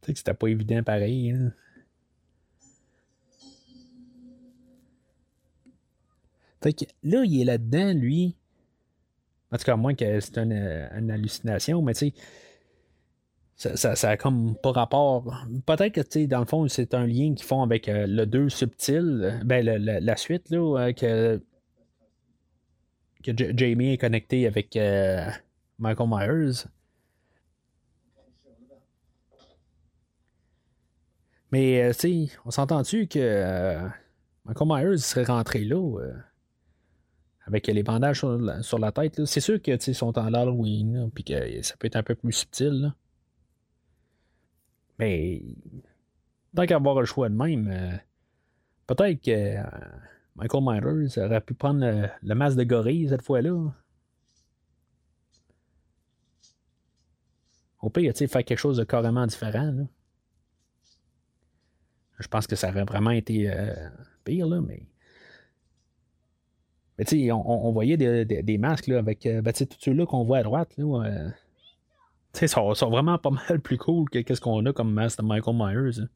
[0.07, 1.35] Sais que c'était pas évident pareil.
[6.63, 8.35] Fait que là, il est là-dedans, lui.
[9.53, 10.53] En tout cas, à moins que c'est une,
[11.11, 12.13] hallucination, mais tu
[13.55, 15.47] sais, ça, ça, a comme pas rapport.
[15.65, 18.27] Peut-être que, tu sais, dans le fond, c'est un lien qu'ils font avec euh, le
[18.27, 21.41] 2 subtil, ben, la suite, là, euh, que,
[23.23, 25.27] que Jamie est connecté avec euh,
[25.79, 26.67] Michael Myers.
[31.53, 33.89] Mais, euh, tu sais, on s'entend-tu que euh,
[34.45, 36.13] Michael Myers serait rentré là euh,
[37.47, 38.21] avec les bandages
[38.63, 39.25] sur la, tête?
[39.27, 42.33] C'est sûr que ils sont en Halloween, puis que ça peut être un peu plus
[42.33, 42.93] subtil.
[44.99, 45.43] Mais,
[46.55, 48.01] tant qu'à avoir le choix de même,
[48.87, 49.57] peut-être que
[50.37, 53.73] Michael Myers aurait pu prendre le, masque de gorille cette fois-là.
[57.81, 59.71] Au pire, tu sais, faire quelque chose de carrément différent.
[59.71, 59.85] Là.
[62.19, 63.75] Je pense que ça aurait vraiment été euh,
[64.25, 64.83] pire, là, mais.
[66.99, 70.39] Mais tu sais, on, voyait des, masques là, avec euh, ben, tous ceux-là qu'on voit
[70.39, 70.75] à droite.
[70.79, 71.29] Là, euh,
[72.33, 75.19] tu sais, sont, sont, vraiment pas mal plus cool que ce qu'on a comme masque
[75.21, 76.01] de Michael Myers.
[76.01, 76.09] Hein.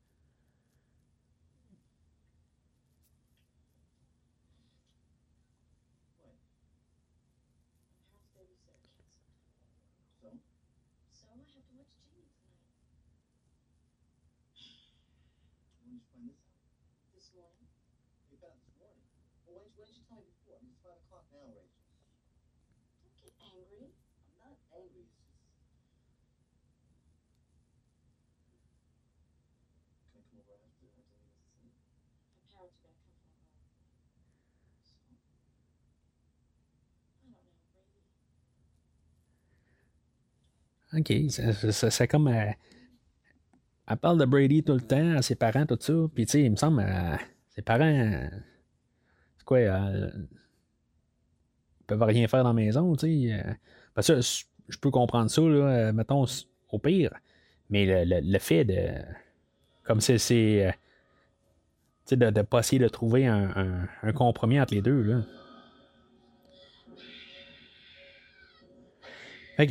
[40.97, 41.13] OK.
[41.29, 42.29] C'est comme.
[42.29, 42.51] Euh,
[43.89, 45.93] elle parle de Brady tout le temps, à ses parents, tout ça.
[46.15, 47.17] Puis, tu sais, il me semble, euh,
[47.49, 48.29] ses parents.
[49.37, 49.59] c'est quoi?
[49.59, 50.11] Euh,
[51.81, 53.45] ils peuvent rien faire dans la maison, tu sais.
[53.95, 56.25] parce que je peux comprendre ça, là, mettons,
[56.71, 57.13] au pire.
[57.69, 58.91] Mais le, fait de.
[59.83, 60.19] Comme c'est.
[60.19, 60.73] c'est
[62.11, 65.03] de ne pas essayer de trouver un, compromis entre les deux.
[65.03, 65.23] Là.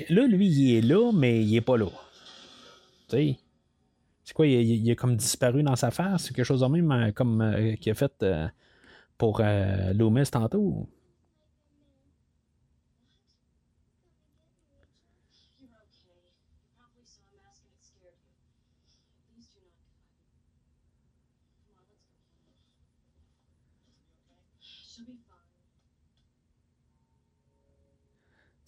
[0.10, 1.88] Là, lui, il est là, mais il est pas là.
[3.10, 3.40] Tu sais.
[4.30, 7.42] C'est quoi, il, est comme disparu dans sa face, quelque chose de même euh, comme
[7.42, 8.48] euh, qu'il a fait euh,
[9.18, 9.42] pour
[9.96, 10.88] Loomis tantôt?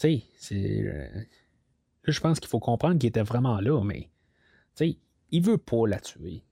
[0.01, 1.13] Tu sais,
[2.03, 4.09] là, je pense qu'il faut comprendre qu'il était vraiment là, mais
[4.75, 4.97] tu sais,
[5.29, 6.43] il veut pas la tuer.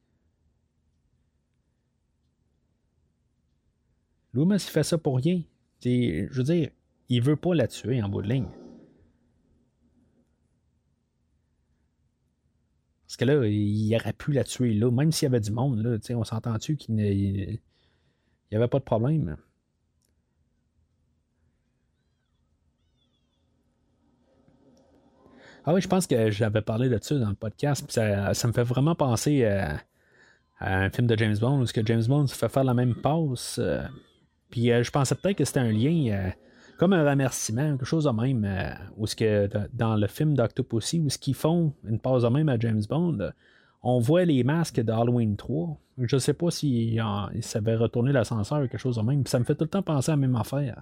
[4.33, 5.41] Loomis, il fait ça pour rien.
[5.83, 6.69] je veux dire,
[7.09, 8.49] il veut pas la tuer en bout de ligne.
[13.07, 15.81] Parce que là, il aurait pu la tuer là, même s'il y avait du monde,
[15.81, 17.59] là, on s'entend-tu qu'il n'y
[18.51, 19.37] avait pas de problème?
[25.65, 27.89] Ah oui, je pense que j'avais parlé de ça dans le podcast.
[27.89, 29.73] Ça, me fait vraiment penser euh,
[30.59, 32.95] à, un film de James Bond où que James Bond se fait faire la même
[32.95, 33.59] passe.
[33.61, 33.83] Euh,
[34.49, 36.31] puis euh, je pensais peut-être que c'était un lien,
[36.77, 38.47] comme un remerciement, quelque chose de même,
[38.97, 42.49] où ce que dans le film d'Octopussy, où ce qu'ils font une passe de même
[42.49, 43.31] à James Bond,
[43.83, 45.77] on voit les masques d'Halloween 3.
[45.99, 47.01] Je ne sais pas s'il
[47.33, 49.25] si, savait retourner l'ascenseur ou quelque chose de même.
[49.25, 50.81] ça me fait tout le temps penser à la même affaire.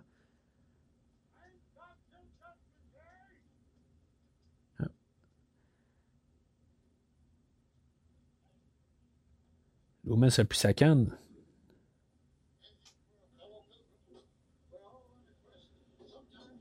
[10.07, 11.11] Loomis a plus sa canne.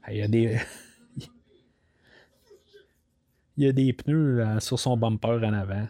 [0.08, 0.58] Il y a des.
[3.56, 5.88] Il y a des pneus euh, sur son bumper en avant.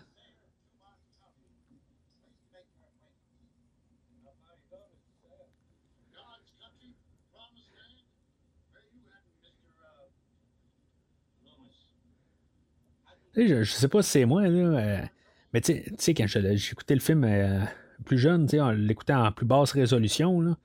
[13.35, 15.09] Je, je sais pas si c'est moi, là.
[15.57, 17.61] Mais tu sais, quand j'écoutais le film euh,
[18.05, 20.43] plus jeune, on l'écoutait en plus basse résolution.
[20.43, 20.59] Là.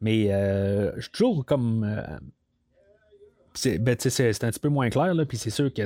[0.00, 1.84] Mais euh, je suis toujours comme.
[1.84, 5.82] Euh, ben, c'est un petit peu moins clair, là, puis c'est sûr que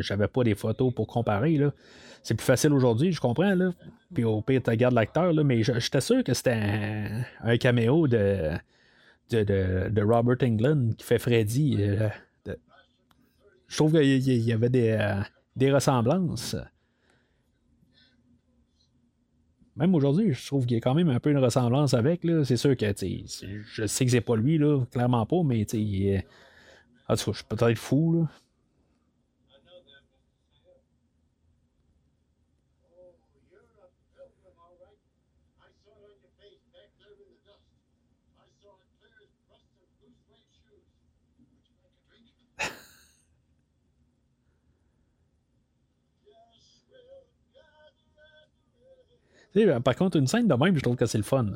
[0.00, 1.58] j'avais pas des photos pour comparer.
[1.58, 1.74] Là.
[2.22, 3.54] C'est plus facile aujourd'hui, je comprends.
[3.54, 3.74] Là.
[4.14, 7.10] Puis au pire, tu regardes l'acteur, là, mais j'étais sûr que c'était
[7.42, 8.52] un, caméo de,
[9.28, 11.76] de, Robert Englund qui fait Freddy.
[13.68, 14.98] je trouve qu'il y, avait des,
[15.56, 16.56] des ressemblances
[19.76, 22.26] même aujourd'hui, je trouve qu'il y a quand même un peu une ressemblance avec.
[22.44, 26.26] C'est sûr que je sais que c'est pas lui, là, clairement pas, mais il est...
[27.08, 28.20] en tout cas, je suis peut-être fou.
[28.20, 28.28] Là.
[49.84, 51.46] Par contre, une scène de même, je trouve que c'est le fun.
[51.46, 51.50] Je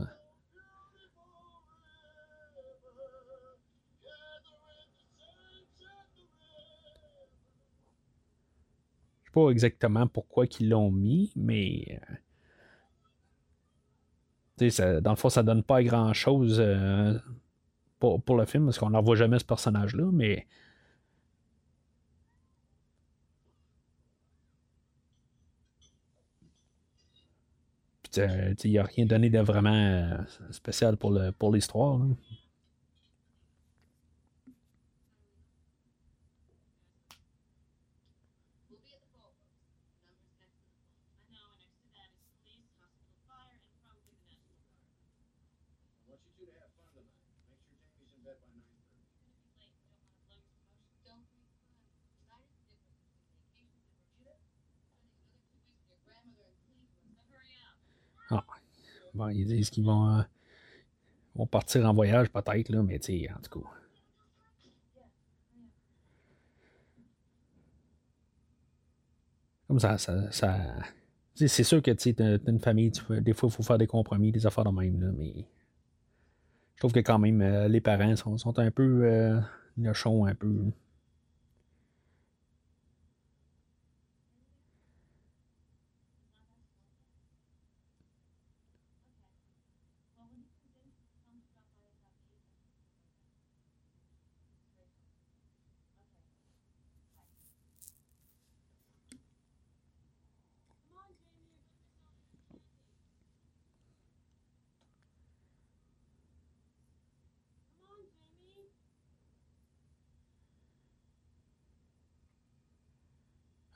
[9.25, 12.01] sais pas exactement pourquoi ils l'ont mis, mais.
[14.81, 17.19] Euh, dans le fond, ça donne pas grand chose euh,
[17.99, 20.47] pour, pour, le film, parce qu'on n'en voit jamais ce personnage-là, mais
[28.19, 30.17] il n'y a rien donné de vraiment euh,
[30.51, 32.01] spécial pour, pour l'histoire.
[59.17, 60.23] Bon, ils disent qu'ils vont, euh,
[61.35, 63.69] vont partir en voyage peut-être, là, mais tu sais, en tout cas.
[69.69, 70.31] Comme ça, ça,
[71.35, 74.47] c'est sûr que tu as une famille, des fois, il faut faire des compromis, des
[74.47, 75.45] affaires de même, là, mais
[76.77, 79.41] je trouve que quand même, euh, les parents sont, sont un peu euh,
[79.79, 80.73] un peu.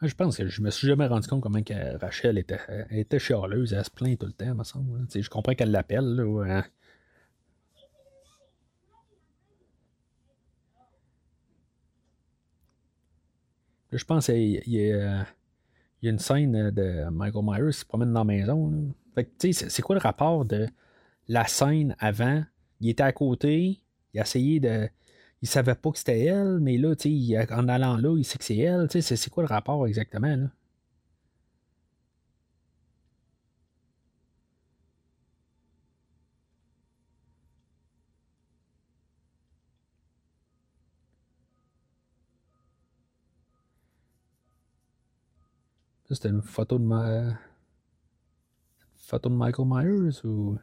[0.02, 2.58] Je pense que je me suis jamais rendu compte comment que Rachel était,
[2.90, 3.74] était chialeuse.
[3.74, 5.06] Elle se plaint tout le temps, me semble.
[5.14, 6.18] Je comprends qu'elle l'appelle.
[6.46, 6.64] Hein.
[13.92, 15.26] Je pense qu'il y, a
[16.02, 18.94] une scène de Michael Myers qui se promène dans la maison.
[19.52, 20.66] c'est quoi le rapport de
[21.28, 22.42] la scène avant?
[22.80, 23.80] Il était à côté,
[24.14, 24.88] il a essayé de
[25.42, 27.08] il savait pas que c'était elle, mais là, tu
[27.50, 28.88] en allant là, il sait que c'est elle.
[28.90, 30.50] C'est quoi le rapport exactement, là?
[46.10, 47.20] C'était une photo de ma...
[47.20, 47.36] Une
[48.98, 50.58] photo de Michael Myers ou?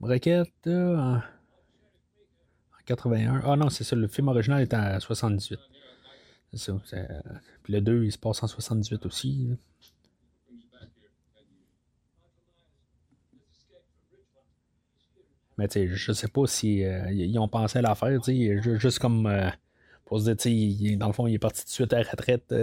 [0.00, 1.20] Braquette en...
[2.86, 3.42] 81.
[3.44, 5.58] Ah non, c'est ça, le film original est en 78.
[6.52, 6.72] C'est ça.
[6.94, 7.06] Euh,
[7.62, 9.48] puis le 2, il se passe en 78 aussi.
[15.56, 19.26] Mais tu je sais pas si euh, ils ont pensé à l'affaire, tu juste comme
[19.26, 19.50] euh,
[20.06, 22.54] pour se dire, tu dans le fond, il est parti de suite à la retraite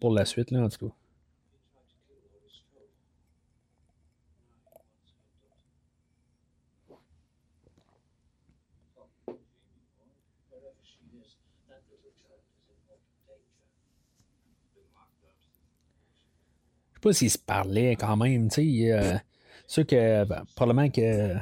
[0.00, 0.94] pour la suite, là, en tout cas.
[17.02, 18.92] Pas s'ils se parlaient quand même, tu sais.
[18.92, 19.18] Euh,
[19.66, 21.34] sûr que ben, probablement que,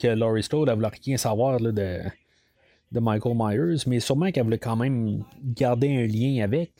[0.00, 2.00] que Laurie Strode, elle voulait rien savoir de,
[2.92, 6.72] de Michael Myers, mais sûrement qu'elle voulait quand même garder un lien avec.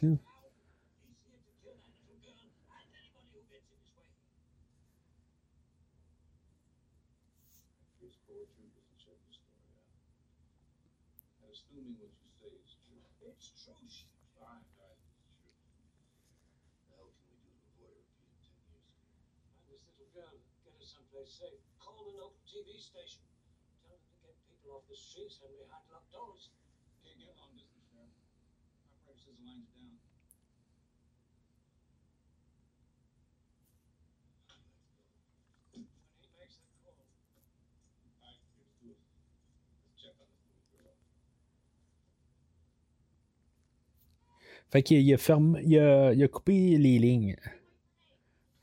[44.71, 47.37] Fait qu'il a, fermé, il a, il a coupé les lignes.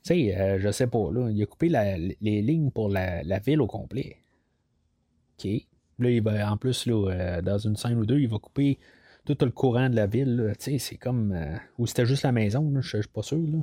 [0.04, 1.30] Tu sais, euh, je sais pas, là.
[1.30, 4.18] Il a coupé les lignes pour la, la, ville au complet.
[5.38, 5.50] OK.
[5.98, 8.78] Là, il va, en plus, là, euh, dans une scène ou deux, il va couper
[9.24, 10.52] tout le courant de la ville.
[10.58, 11.32] Tu sais, c'est comme.
[11.32, 13.58] Euh, ou c'était juste la maison, je suis pas sûr, là.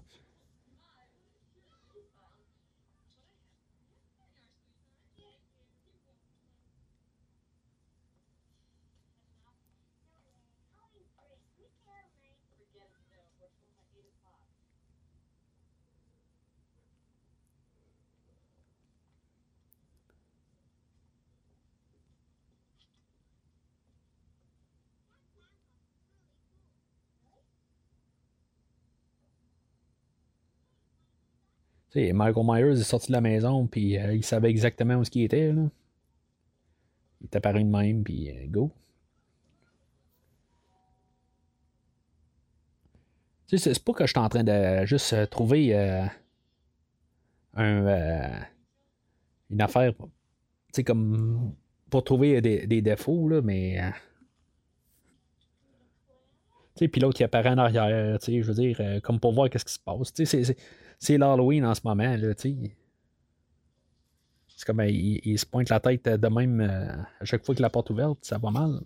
[31.95, 35.23] Michael Myers est sorti de la maison, puis euh, il savait exactement où ce qu'il
[35.23, 35.51] était.
[35.51, 35.69] Là.
[37.21, 38.71] Il était apparu de même, puis euh, go.
[43.47, 45.75] C'est pas que je suis en train de juste euh, trouver
[47.55, 48.41] un,
[49.51, 49.93] une affaire,
[50.83, 51.53] comme
[51.91, 53.79] pour trouver des, défauts, là, mais.
[56.75, 59.79] puis l'autre qui apparaît en arrière, je veux dire, comme pour voir qu'est-ce qui se
[59.79, 60.11] passe.
[60.15, 60.57] C'est
[61.03, 62.55] c'est l'Halloween en ce moment, là, tu.
[64.47, 67.69] C'est comme, il, se pointe la tête de même euh, à chaque fois que la
[67.69, 68.79] porte ouverte, ça va mal.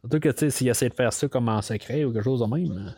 [0.00, 2.40] Surtout que, tu sais, s'il essaie de faire ça comme en secret ou quelque chose
[2.40, 2.94] de même.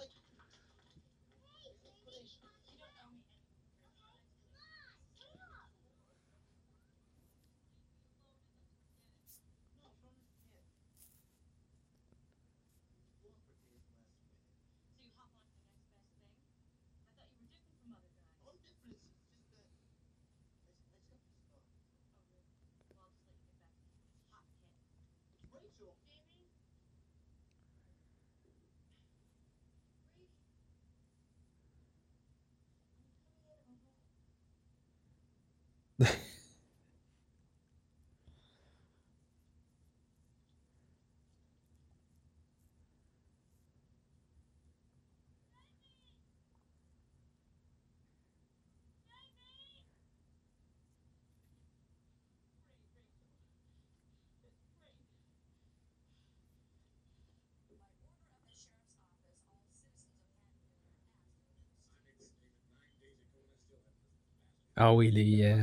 [64.79, 65.43] Ah oui, les.
[65.45, 65.63] Euh,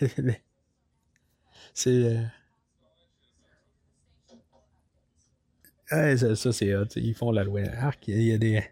[1.74, 2.32] c'est.
[5.92, 6.72] Euh, ça, c'est.
[6.96, 7.60] Ils font la loi.
[7.78, 8.62] Arc, il y a des,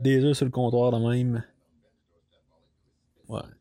[0.00, 1.44] des œufs sur le comptoir de même.
[3.28, 3.59] Ouais.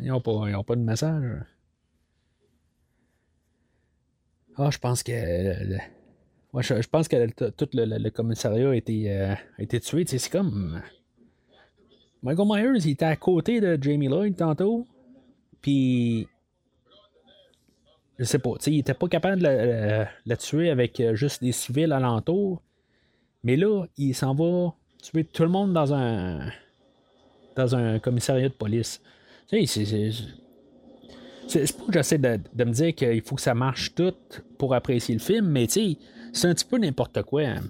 [0.00, 1.24] Ils n'ont pas, pas, de message.
[4.56, 5.12] Ah, je pense que.
[6.52, 10.04] Moi, je, pense que tout le, commissariat a été, euh, a été tué.
[10.06, 10.80] C'est comme.
[12.22, 14.86] Michael Myers, il était à côté de Jamie Lloyd tantôt.
[15.60, 16.28] Puis.
[18.18, 18.54] Je sais pas.
[18.66, 22.62] Il était pas capable de la, tuer avec euh, juste des civils alentour.
[23.44, 26.50] Mais là, il s'en va tuer tout le monde dans un.
[27.56, 29.00] dans un commissariat de police.
[29.48, 30.10] Tu sais, c'est.
[31.48, 34.14] C'est pas que j'essaie de, me dire qu'il faut que ça marche tout
[34.58, 35.96] pour apprécier le film, mais tu
[36.32, 37.42] c'est un petit peu n'importe quoi.
[37.42, 37.62] Hein.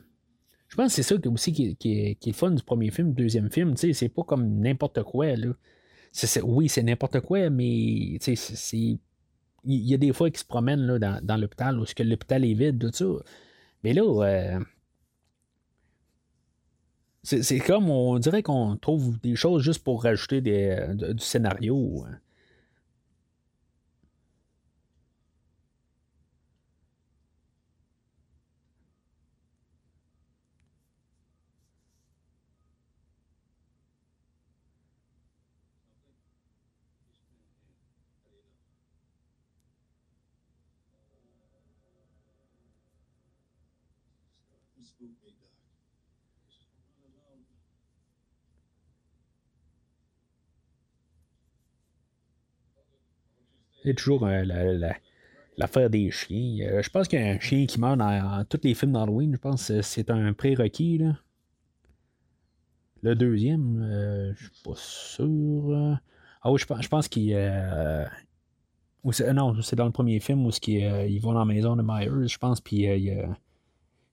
[0.66, 3.52] Je pense que c'est ça aussi qui, est le fun du premier film, du deuxième
[3.52, 3.74] film.
[3.74, 5.36] Tu c'est pas comme n'importe quoi.
[5.36, 5.52] Là.
[6.42, 8.98] oui, c'est n'importe quoi, mais tu sais, il
[9.64, 12.80] y a des fois qu'ils se promènent là, dans, dans l'hôpital, où l'hôpital est vide,
[12.80, 13.24] tout ça.
[13.84, 14.58] Mais là, euh,
[17.28, 22.06] c'est comme, on dirait qu'on trouve des choses juste pour rajouter des, du scénario.
[53.88, 54.44] C'est toujours euh,
[55.56, 56.58] l'affaire des chiens.
[56.60, 59.32] Euh, je pense qu'il y a un chien qui meurt dans, tous les films d'Halloween.
[59.32, 60.98] Je pense que c'est un prérequis.
[60.98, 61.18] Là.
[63.00, 65.98] Le deuxième, euh, je suis pas sûr.
[66.42, 67.34] Ah oui, je, pense qu'il.
[69.32, 72.36] non, c'est dans le premier film où ils vont dans la maison de Myers, je
[72.36, 73.04] pense, puis il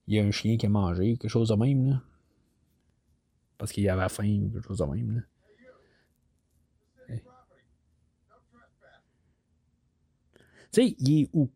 [0.06, 2.00] y, a, un chien qui a mangé, quelque chose de même.
[3.58, 5.16] Parce qu'il avait faim, quelque chose de même.
[5.16, 5.20] Là.
[10.76, 11.48] Tu sais, il est où?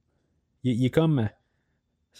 [0.62, 1.28] Il, est comme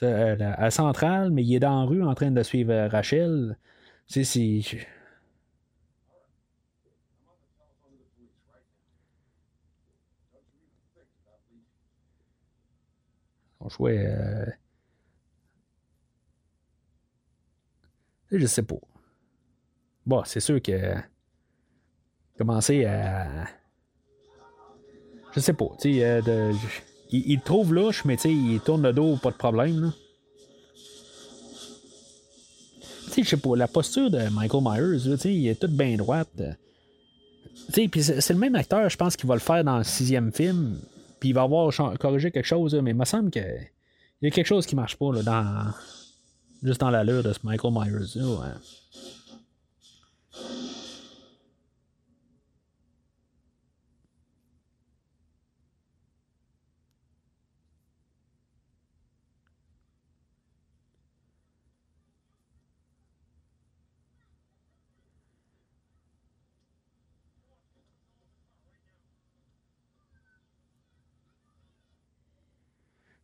[0.02, 3.56] euh, à Centrale, mais il est dans la rue en train de suivre euh, Rachel.
[4.06, 4.86] Tu sais, c'est.
[13.60, 14.04] On jouait.
[14.06, 14.44] Euh...
[18.30, 18.76] Je sais pas.
[20.04, 20.96] Bon, c'est sûr que.
[22.36, 23.46] Commencer à.
[25.32, 25.68] Je sais pas.
[25.80, 26.52] Tu sais, euh, de
[27.12, 29.92] il, trouve louche, mais il tourne le dos, pas de problème.
[33.16, 36.42] Je sais pas, la posture de Michael Myers, sais il est toute bien droite.
[37.72, 40.78] Puis c'est le même acteur, je pense, qu'il va le faire dans le sixième film.
[41.18, 43.68] Puis il va avoir corrigé quelque chose, mais il me semble qu'il
[44.22, 45.72] y a quelque chose qui marche pas là, dans,
[46.62, 48.06] juste dans l'allure de ce Michael Myers.
[48.14, 48.54] Là,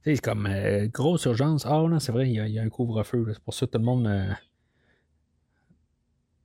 [0.07, 1.66] C'est comme euh, grosse urgence.
[1.66, 3.26] Ah non, c'est vrai, il y, a, un couvre-feu.
[3.32, 4.07] C'est pour ça que tout le monde.
[4.07, 4.32] Euh,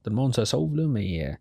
[0.04, 1.28] tout le monde se sauve, là, mais.
[1.28, 1.34] Euh,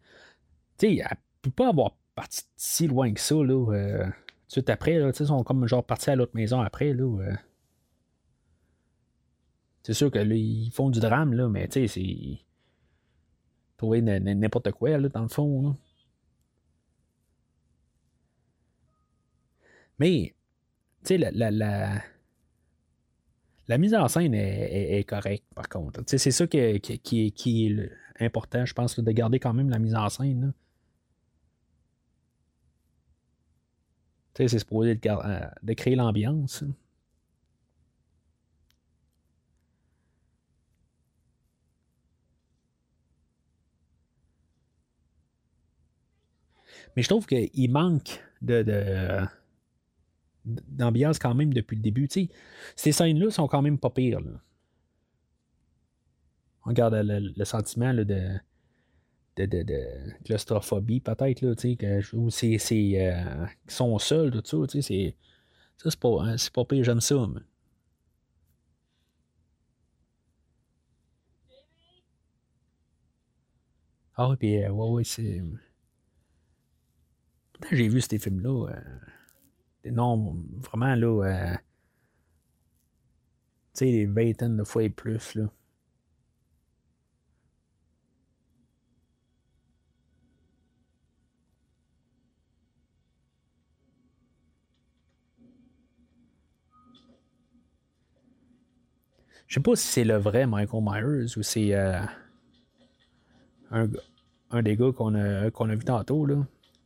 [0.77, 3.43] tu sais, elle peut pas avoir parti si loin que ça, là.
[3.45, 4.13] tout de
[4.49, 7.37] suite après, là, ils sont comme genre partis à l'autre maison après, là.
[9.83, 12.39] C'est sûr que ils font du drame, là, mais tu sais, c'est.
[13.79, 15.75] Trouver n'importe quoi, là, dans le fond.
[19.99, 20.35] Mais
[21.05, 22.03] tu sais, la, la,
[23.69, 26.03] la, mise en scène est, correcte, par contre.
[26.07, 29.95] C'est ça qui, qui, qui, est important, je pense, de garder quand même la mise
[29.95, 30.53] en scène.
[34.35, 36.65] Tu sais, c'est supposé de, euh, créer l'ambiance.
[46.97, 48.63] Mais je trouve qu'il manque de
[50.45, 52.09] d'ambiance quand même depuis le début.
[52.77, 54.21] ces scènes-là sont quand même pas pires.
[56.65, 58.05] On regarde le, sentiment de,
[59.37, 61.55] de, claustrophobie, peut-être, là,
[62.15, 65.17] ou c'est, c'est euh, qui sont seuls, tout ça, c'est,
[65.79, 67.27] ça, c'est pas, hein, c'est pas pire, j'aime ça.
[74.17, 75.43] Ah, puis, euh, ouais, ouais, c'est.
[77.73, 78.69] J'ai vu ces films-là.
[78.69, 78.81] Euh,
[79.85, 81.25] non, vraiment, là.
[81.25, 81.55] Euh,
[83.75, 85.49] tu sais, des vingtaines de fois et plus, là.
[99.51, 101.99] Je sais pas si c'est le vrai Michael Myers ou c'est euh,
[103.73, 103.89] un,
[104.53, 106.25] un, des gars qu'on a, qu'on a vu tantôt.
[106.25, 106.37] Là.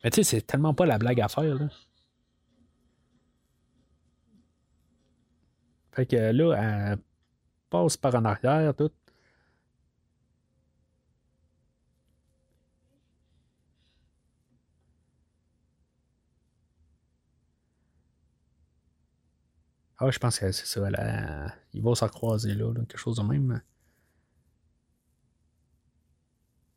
[0.02, 1.56] Mais tu sais, c'est tellement pas la blague à faire.
[1.56, 1.68] Là.
[5.94, 6.98] Fait que là, elle
[7.70, 8.90] passe par en arrière, tout.
[19.98, 20.90] Ah, je pense que c'est ça.
[20.90, 23.60] Là, ils vont s'en croiser là, quelque chose de même.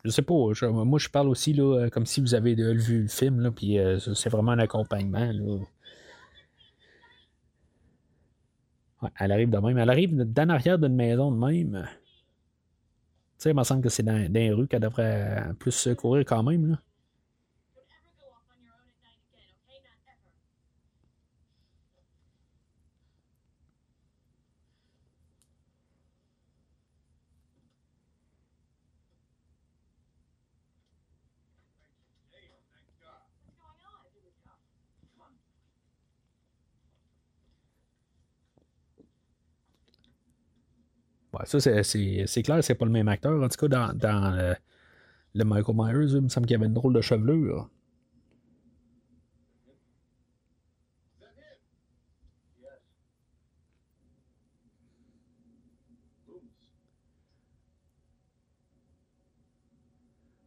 [0.04, 0.34] Je sais pas.
[0.34, 3.98] moi, je parle aussi là, comme si vous avez vu le film, là, puis euh,
[3.98, 5.32] c'est vraiment un accompagnement.
[5.32, 5.58] Là.
[9.18, 9.78] Elle arrive de même.
[9.78, 11.88] Elle arrive d'en arrière d'une maison de même.
[13.38, 16.24] Tu sais, il me semble que c'est dans, dans les rues qu'elle devrait plus courir
[16.24, 16.70] quand même.
[16.72, 16.78] Là.
[41.44, 43.42] Ça, c'est clair, c'est pas le même acteur.
[43.42, 44.54] En tout cas, dans, dans euh,
[45.34, 47.68] le Michael Myers, il me semble qu'il y avait une drôle de chevelure.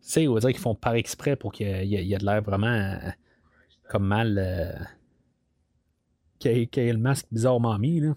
[0.02, 2.42] Tu sais, on va dire qu'ils font par exprès pour qu'il y, ait de l'air
[2.42, 2.98] vraiment euh,
[3.88, 4.38] comme mal.
[4.38, 4.74] Euh,
[6.39, 8.16] qu'il y, ait le masque bizarrement mis, là.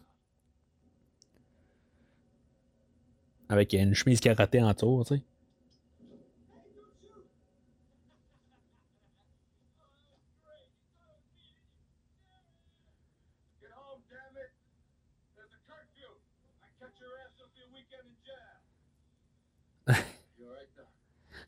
[3.54, 5.22] Avec une chemise karaté en tour, tu sais.
[19.94, 19.94] tu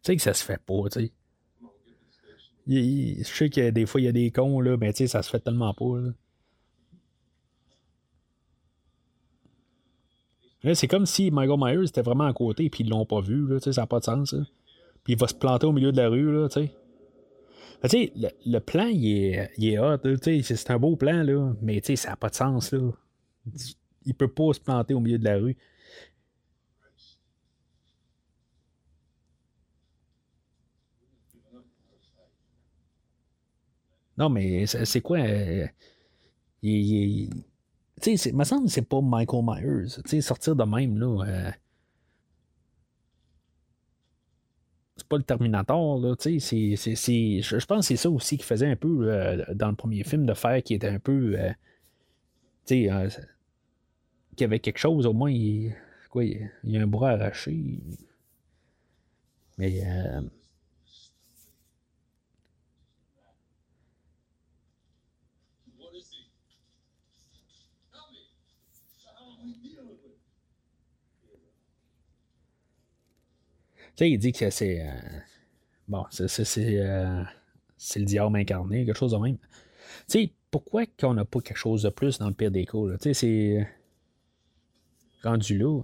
[0.02, 1.12] sais que ça se fait pas, tu sais.
[2.68, 5.24] je sais que des fois, il y a des cons, là, mais tu sais, ça
[5.24, 6.12] se fait tellement pas, là.
[10.74, 13.46] C'est comme si Michael Myers était vraiment à côté puis ils l'ont pas vu.
[13.60, 14.34] Ça n'a pas de sens.
[15.04, 16.48] Puis il va se planter au milieu de la rue.
[16.50, 16.68] Tu
[17.88, 18.12] sais,
[18.44, 19.98] le, plan, il est, il hot.
[20.42, 22.72] C'est un beau plan, là, mais ça n'a pas de sens.
[22.72, 22.90] Là.
[24.04, 25.56] Il peut pas se planter au milieu de la rue.
[34.18, 35.18] Non, mais c'est quoi?
[35.18, 35.66] Euh,
[36.62, 37.30] il,
[38.00, 39.88] tu sais, me semble c'est pas Michael Myers.
[40.04, 41.24] Tu sais, sortir de même, là.
[41.26, 41.50] Euh,
[44.96, 46.14] c'est pas le Terminator, là.
[46.16, 49.76] Tu sais, je pense que c'est ça aussi qui faisait un peu euh, dans le
[49.76, 51.34] premier film de faire qui était un peu.
[51.38, 51.50] Euh,
[52.66, 53.22] tu sais,
[54.36, 55.74] qu'il y avait quelque chose, au moins, il,
[56.10, 57.80] quoi, a un bras arraché.
[59.58, 59.82] Mais.
[73.96, 74.82] Sais, il dit que c'est.
[74.82, 74.92] Euh,
[75.88, 76.24] bon, c'est,
[76.58, 77.22] euh,
[77.76, 79.38] c'est, le diable incarné, quelque chose de même.
[79.38, 79.46] Tu
[80.08, 82.78] sais, pourquoi qu'on n'a pas quelque chose de plus dans le pire des cas?
[83.00, 83.68] Tu sais, c'est.
[85.22, 85.82] Rendu là.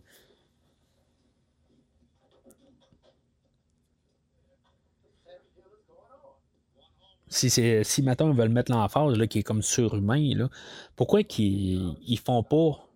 [7.28, 10.50] Si, si maintenant ils veulent mettre l'emphase, qui est comme surhumain, là,
[10.96, 12.86] pourquoi qu'ils ils font pas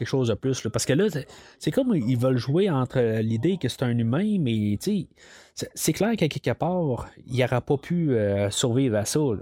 [0.00, 0.66] quelque chose de plus.
[0.72, 1.08] Parce que là,
[1.58, 4.78] c'est comme ils veulent jouer entre l'idée que c'est un humain, mais
[5.74, 9.20] c'est clair qu'à quelque part, il n'aura pas pu euh, survivre à ça.
[9.20, 9.36] dans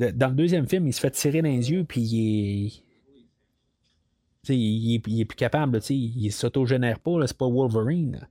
[0.00, 2.82] le deuxième film, il se fait tirer dans les yeux, puis il est.
[4.50, 8.26] Il est, plus capable, il ne s'autogénère pas, c'est pas Wolverine.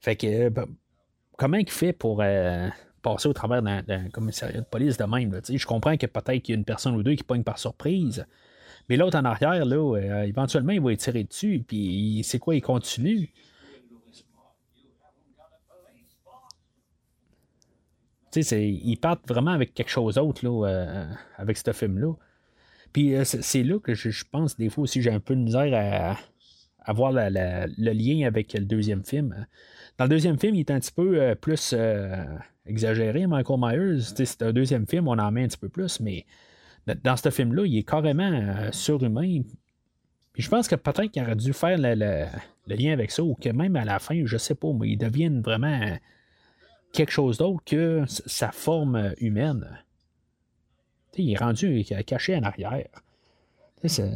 [0.00, 0.64] Fait que ben,
[1.36, 2.68] comment il fait pour euh,
[3.02, 5.38] passer au travers d'un commissariat de police de même?
[5.46, 8.24] je comprends que peut-être qu'il y a une personne ou deux qui pogne par surprise.
[8.88, 12.54] Mais l'autre en arrière, là, euh, éventuellement, il va être tiré dessus, puis c'est quoi,
[12.54, 13.30] il continue?
[18.36, 21.08] ils partent vraiment avec quelque chose d'autre là,
[21.38, 22.12] avec ce film-là.
[22.92, 26.16] Puis c'est là que je, pense, des fois aussi, j'ai un peu de misère à,
[26.88, 29.46] à voir le lien avec le deuxième film.
[29.96, 31.74] Dans le deuxième film, il est un petit peu plus
[32.64, 34.00] exagéré, Michael Myers.
[34.14, 36.24] C'est un deuxième film, on en met un petit peu plus, mais
[36.94, 39.42] dans ce film-là, il est carrément surhumain.
[40.32, 42.26] Puis je pense que peut-être qu'il aurait dû faire le,
[42.66, 45.40] lien avec ça, ou que même à la fin, je sais pas, mais il devienne
[45.40, 45.98] vraiment
[46.92, 49.66] quelque chose d'autre que sa forme humaine.
[51.16, 52.88] il est rendu caché en arrière.
[53.84, 54.14] C'est...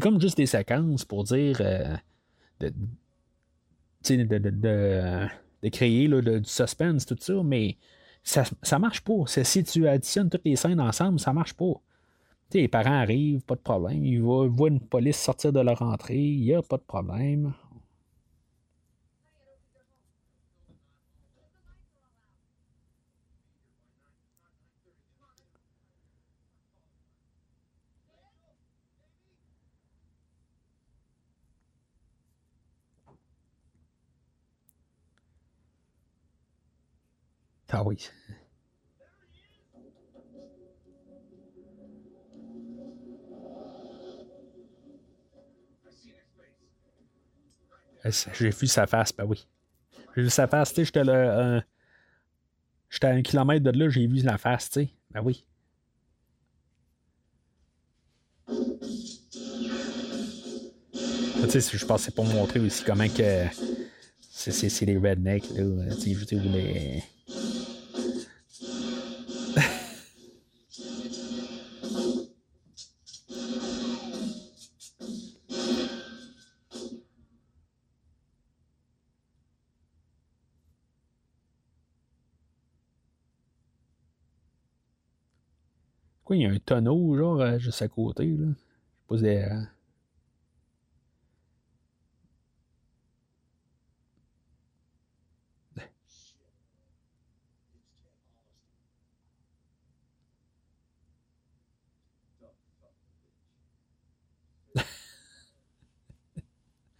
[0.00, 1.96] comme juste des séquences pour dire euh,
[2.60, 2.72] de,
[5.62, 7.76] de, créer du suspense, tout ça, mais
[8.28, 9.24] ça, ça marche pas.
[9.26, 11.80] Si tu additionnes toutes les scènes ensemble, ça marche pas
[12.54, 14.04] les parents arrivent, pas de problème.
[14.04, 17.52] Ils voient, une police sortir de leur entrée, il n'y a pas de problème.
[37.68, 37.98] Ah oui.
[48.38, 49.46] J'ai vu sa face, ben oui.
[50.14, 51.64] J'ai vu sa face, tu sais, j'étais là.
[52.88, 54.90] j'étais à un kilomètre de là, j'ai vu la face, tu sais.
[55.10, 55.44] Ben oui.
[61.48, 63.46] Tu sais, je pensais pour montrer aussi comment que
[64.30, 65.94] c'est les rednecks, là.
[65.96, 67.02] Tu sais, les.
[86.66, 88.46] Tonneau, genre, euh, juste à côté, là.
[88.48, 89.24] Je sais pas si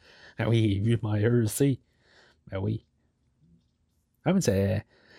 [0.39, 1.79] ah oui, vu Myers, sais.
[2.51, 2.85] Ben oui.
[4.25, 4.53] Ah, mais ça,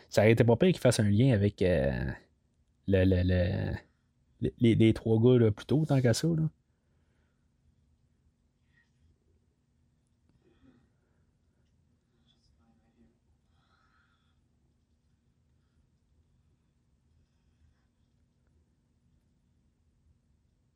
[0.10, 1.92] ça aurait été pas pire qu'il fasse un lien avec euh,
[2.88, 3.74] le, le,
[4.42, 6.28] les, les, trois gars là, plus tôt, tant qu'à ça.
[6.28, 6.50] Là.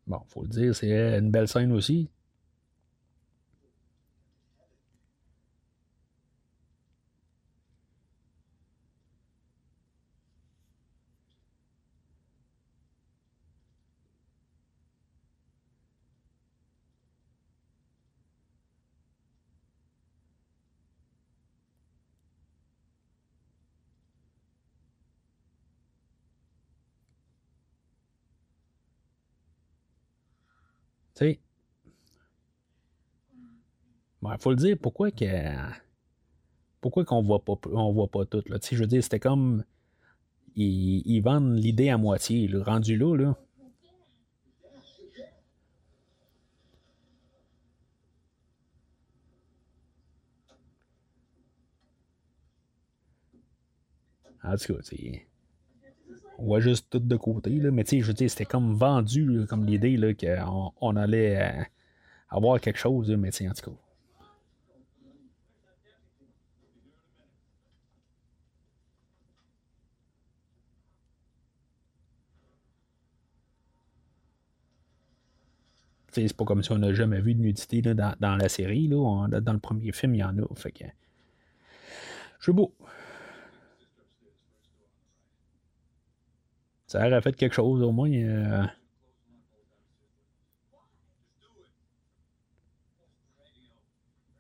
[0.08, 2.10] Bon, faut le dire, c'est une belle scène aussi.
[31.22, 31.40] Tu
[34.24, 35.26] il faut le dire, pourquoi que.
[36.80, 38.58] Pourquoi qu'on voit pas on voit pas tout, là?
[38.62, 39.64] je veux dire, c'était comme.
[40.56, 43.38] Ils, vendent l'idée à moitié, le rendu là, là.
[54.44, 54.82] En tout cas,
[56.38, 59.46] on voit juste tout de côté, là, mais tu sais, je veux c'était comme vendu,
[59.48, 61.64] comme l'idée qu'on on allait euh,
[62.30, 63.78] avoir quelque chose, mais tu en tout cas.
[76.14, 78.88] c'est pas comme si on n'a jamais vu de nudité dans, dans, la série.
[78.88, 79.28] Là.
[79.28, 80.56] dans le premier film, il y en a.
[80.56, 80.84] Fait que.
[82.40, 82.74] C'est beau.
[86.92, 88.12] Ça aurait fait quelque chose au moins.
[88.12, 88.66] Euh...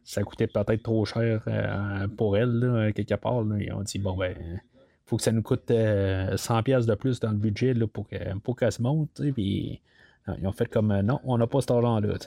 [0.03, 3.41] Ça coûtait peut-être trop cher euh, pour elle, là, quelque part.
[3.57, 4.35] Ils ont dit bon ben
[5.05, 8.09] faut que ça nous coûte 100 euh, pièces de plus dans le budget là, pour
[8.09, 9.21] qu'elle pour se monte.
[9.33, 9.79] Puis
[10.37, 12.17] ils ont fait comme non, on n'a pas cet argent-là.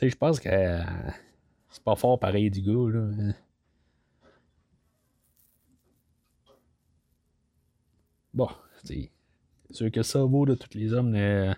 [0.00, 0.82] Tu sais, je pense que euh,
[1.68, 3.34] c'est pas fort pareil du gars, là.
[8.32, 8.48] Bon,
[8.82, 9.10] c'est
[9.70, 11.54] sûr que ça vaut de tous les hommes n'est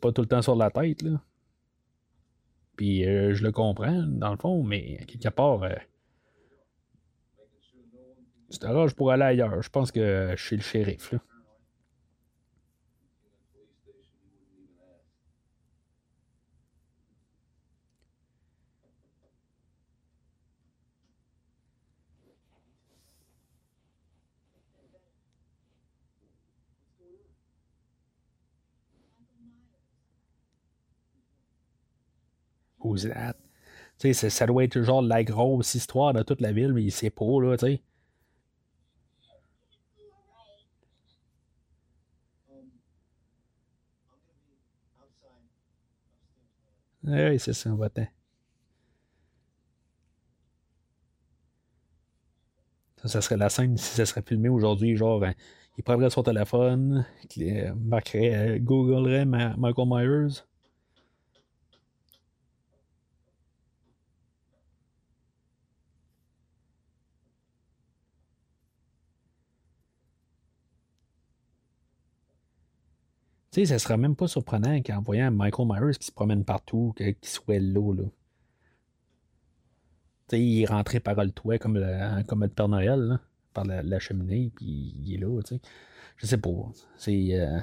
[0.00, 1.20] pas tout le temps sur la tête, là.
[2.74, 5.74] Puis euh, je le comprends, dans le fond, mais quelque part, euh,
[8.48, 9.60] c'est je pourrais aller ailleurs.
[9.60, 11.18] Je pense que je suis le shérif, là.
[33.98, 37.10] Tu sais, ça doit être genre la grosse histoire de toute la ville, mais sait
[37.10, 37.82] pas, là, tu sais.
[47.04, 47.88] Oui, c'est ça, va
[53.02, 55.34] Ça, ça serait la scène si ça serait filmé aujourd'hui, genre, hein,
[55.76, 60.42] il prendrait son téléphone, il marquerait, euh, googlerait Michael Myers.
[73.50, 76.92] Tu sais, ça serait même pas surprenant qu'en voyant Michael Myers qui se promène partout,
[76.96, 78.04] qu'il soit là, là.
[80.28, 83.20] Tu sais, il est rentré par le toit comme le, comme le Père Noël, là,
[83.54, 85.60] par la, cheminée, puis il est là, tu sais.
[86.16, 86.50] Je sais pas.
[86.96, 87.40] C'est.
[87.40, 87.58] Euh,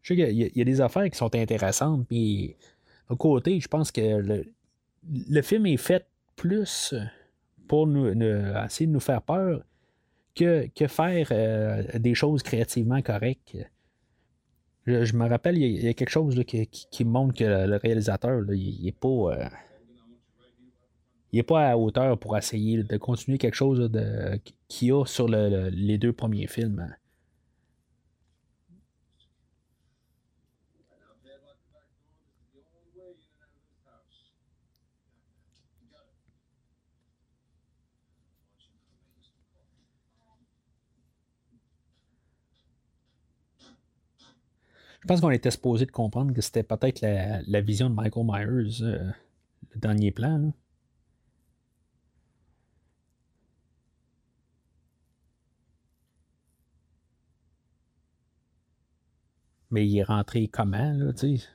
[0.00, 2.56] je sais qu'il y, a des affaires qui sont intéressantes, puis
[3.10, 4.46] à côté, je pense que le,
[5.06, 6.06] le film est fait
[6.36, 6.94] plus
[7.68, 8.08] pour nous,
[8.64, 9.62] essayer de nous faire peur
[10.34, 13.56] que, faire euh, des choses créativement correctes.
[14.86, 18.92] Je, me rappelle, il y, a, quelque chose qui, montre que le, réalisateur, il n'est
[18.92, 19.48] pas.
[21.32, 23.90] Euh, pas à hauteur pour essayer de continuer quelque chose
[24.68, 26.92] qu'il y a sur les deux premiers films.
[45.00, 48.82] Je pense qu'on était supposé de comprendre que c'était peut-être la, vision de Michael Myers,
[48.82, 49.10] euh,
[49.74, 50.52] le dernier plan.
[59.70, 61.48] Mais il est rentré comment, là, tu sais?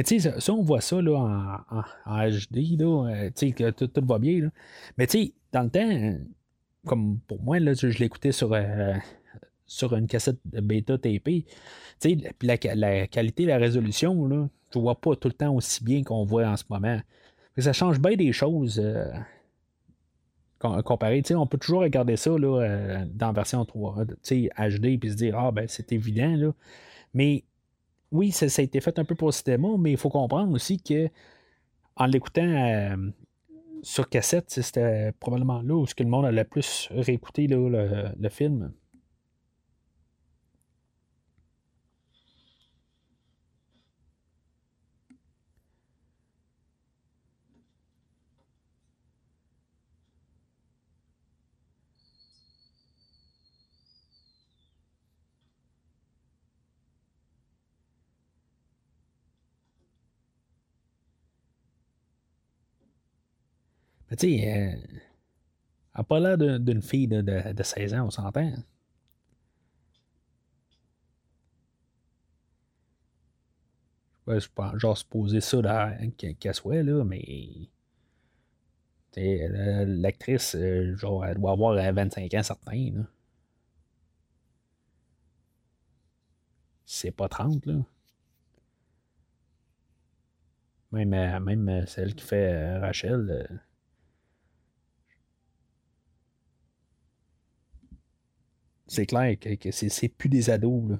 [0.00, 1.62] Mais tu sais, ça, on voit ça là,
[2.06, 4.50] en, HD, là, euh, tu sais, que tout, va bien.
[4.96, 6.18] Mais tu sais, dans le temps,
[6.86, 8.94] comme pour moi, là, je, l'écoutais sur, euh,
[9.66, 11.44] sur une cassette bêta TP.
[11.44, 11.44] Tu
[11.98, 16.02] sais, la, la, qualité, la résolution, là, je vois pas tout le temps aussi bien
[16.02, 16.98] qu'on voit en ce moment.
[17.58, 18.80] ça change bien des choses.
[18.82, 19.04] Euh,
[20.82, 25.38] comparé, on peut toujours regarder ça là, dans la version 3, HD, puis se dire,
[25.38, 26.54] ah ben c'est évident, là.
[27.12, 27.44] Mais
[28.12, 30.80] oui, ça, a été fait un peu pour le cinéma, mais il faut comprendre aussi
[30.80, 31.08] que
[31.96, 32.96] en l'écoutant euh,
[33.82, 38.28] sur cassette, c'était probablement là où ce que le monde a le plus réécouté le,
[38.30, 38.72] film.
[64.10, 65.00] Mais tu sais, elle
[65.96, 68.52] n'a pas l'air d'une fille de, de, 16 ans, on s'entend.
[74.26, 77.68] Ouais, je pense, genre supposer ça qu'elle soit, là, mais.
[79.16, 83.02] L'actrice, euh, genre, elle doit avoir 25 ans certains, là.
[86.84, 87.82] C'est pas 30, là.
[90.92, 93.60] Même, euh, celle qui fait euh, Rachel.
[98.90, 100.90] C'est clair que, que c'est plus des ados.
[100.90, 100.98] Là.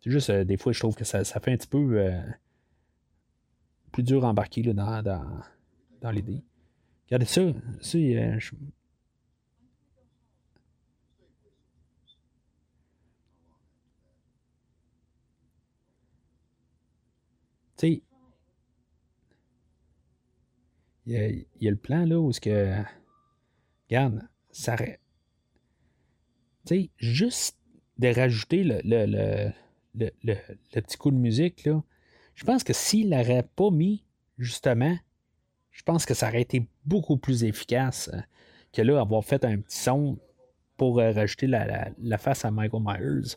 [0.00, 2.18] C'est juste, euh, des fois, je trouve que ça, ça fait un petit peu euh,
[3.92, 5.42] plus dur à embarquer là, dans, dans,
[6.00, 6.42] dans l'idée.
[7.08, 7.42] Regardez ça.
[7.82, 8.38] ça euh,
[21.10, 22.76] il y, a, le plan là où ce que.
[23.88, 24.76] Regarde, ça.
[24.76, 24.86] Tu
[26.66, 27.58] sais, juste
[27.98, 29.50] de rajouter le, le,
[29.94, 30.34] le, le,
[30.72, 31.82] petit coup de musique, là,
[32.34, 34.04] je pense que s'il l'aurait pas mis,
[34.38, 34.96] justement,
[35.72, 38.20] je pense que ça aurait été beaucoup plus efficace euh,
[38.72, 40.18] que là, avoir fait un petit son
[40.76, 43.34] pour euh, rajouter la, la, face à Michael Myers.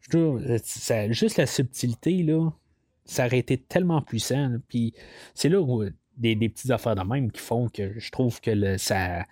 [0.00, 2.50] Je trouve, juste la subtilité, là,
[3.04, 4.56] ça aurait été tellement puissant.
[4.68, 4.94] Puis
[5.34, 5.84] c'est là où
[6.20, 9.24] des, petites affaires de même qui font que je trouve que le, ça.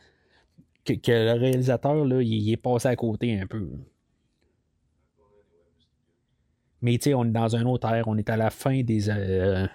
[0.84, 3.68] Que, le réalisateur, là, il, est passé à côté un peu.
[6.80, 9.11] Mais tu sais, on est dans un autre ère, on est à la fin des,
[9.11, 9.66] euh,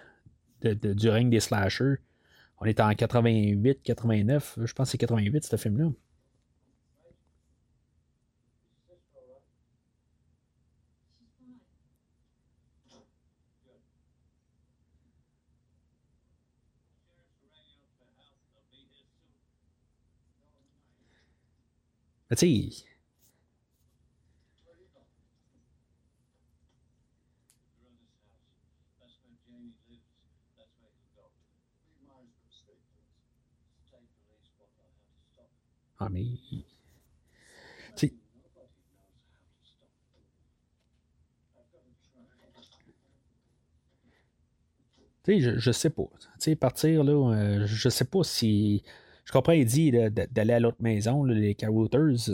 [0.64, 1.96] du règne des slashers.
[2.60, 5.92] On est en 88, 89, je pense que c'est 88 ce film-là.
[22.36, 22.86] Tu sais.
[36.00, 36.28] Ah, mais.
[45.24, 46.04] Tu sais, je, je sais pas.
[46.20, 48.84] Tu sais, partir là, euh, je sais pas si
[49.26, 52.30] je comprends, il dit d'aller à l'autre maison, les Carouters,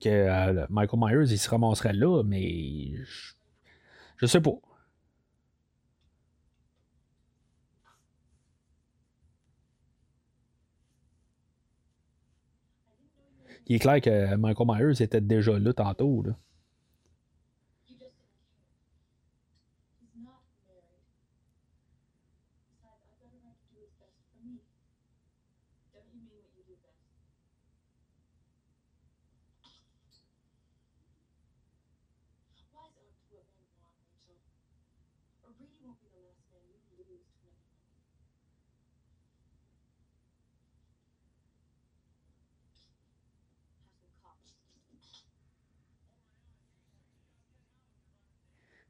[0.00, 2.92] que euh, Michael Myers, il se ramasserait là, mais
[4.18, 4.52] je, sais pas.
[13.66, 16.22] Il est clair que Michael Myers était déjà là tantôt.
[16.22, 16.36] Là.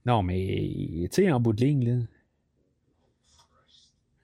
[0.06, 2.04] Non, mais, tu sais, en bout de ligne, là,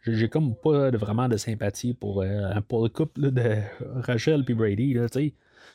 [0.07, 3.62] j'ai comme pas vraiment de sympathie pour, euh, le couple de
[4.03, 4.95] Rachel et Brady.
[4.95, 5.07] Là.
[5.14, 5.31] Je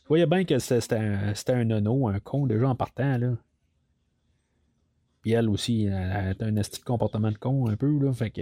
[0.08, 3.18] voyais bien que c'était un, un nono, un con déjà en partant.
[3.18, 3.38] Là.
[5.22, 8.00] Puis elle aussi, elle a un esti de comportement de con un peu.
[8.00, 8.42] Là, fait que.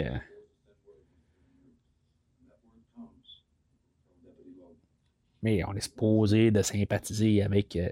[5.42, 7.90] Mais on est supposé de sympathiser avec euh,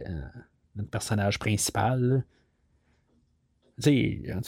[0.76, 2.26] notre personnage principal.
[3.82, 4.42] Tu sais, en.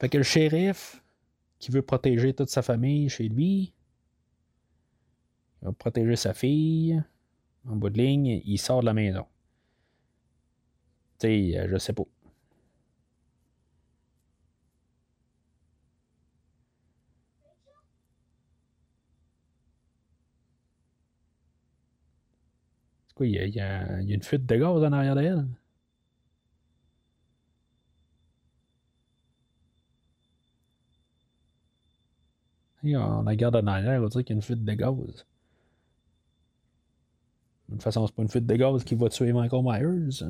[0.00, 1.02] Fait que le shérif
[1.58, 3.74] qui veut protéger toute sa famille chez lui,
[5.62, 7.02] va protéger sa fille.
[7.66, 9.26] En bout de ligne, il sort de la maison.
[11.18, 12.02] Tu sais, euh, je sais pas.
[23.08, 25.46] C'est quoi, il y, a, y, a, une fuite de gaz en arrière d'elle?
[32.82, 35.26] on la garde en arrière, on dirait qu'il y a une fuite de gaz.
[37.70, 40.24] De toute façon, c'est pas une fuite de gaz qui va tuer Michael Myers.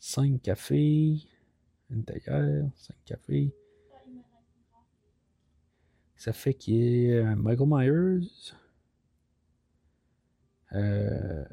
[0.00, 1.18] Cinq cafés.
[1.90, 2.68] Une taillère.
[2.74, 3.54] Cinq cafés.
[6.16, 8.54] Ça fait qu'il euh, Michael Myers.
[10.72, 11.44] Euh,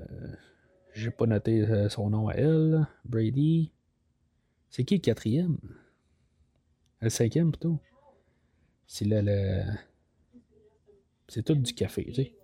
[0.93, 2.87] j'ai pas noté euh, son nom à elle.
[3.03, 3.71] Brady.
[4.69, 5.57] C'est qui le quatrième?
[7.01, 7.79] Le cinquième plutôt?
[8.87, 9.63] C'est le.
[11.27, 12.35] C'est tout du café, tu sais.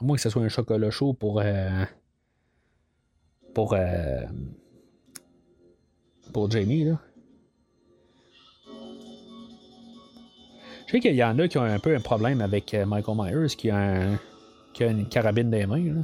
[0.00, 1.40] À moins que ce soit un chocolat chaud pour.
[1.40, 1.84] Euh,
[3.54, 3.74] pour.
[3.74, 4.26] Euh,
[6.32, 7.00] pour Jamie, là.
[10.86, 13.16] Je sais qu'il y en a qui ont un peu un problème avec euh, Michael
[13.16, 14.18] Myers, qui a,
[14.74, 16.02] qui a une carabine des mains, là.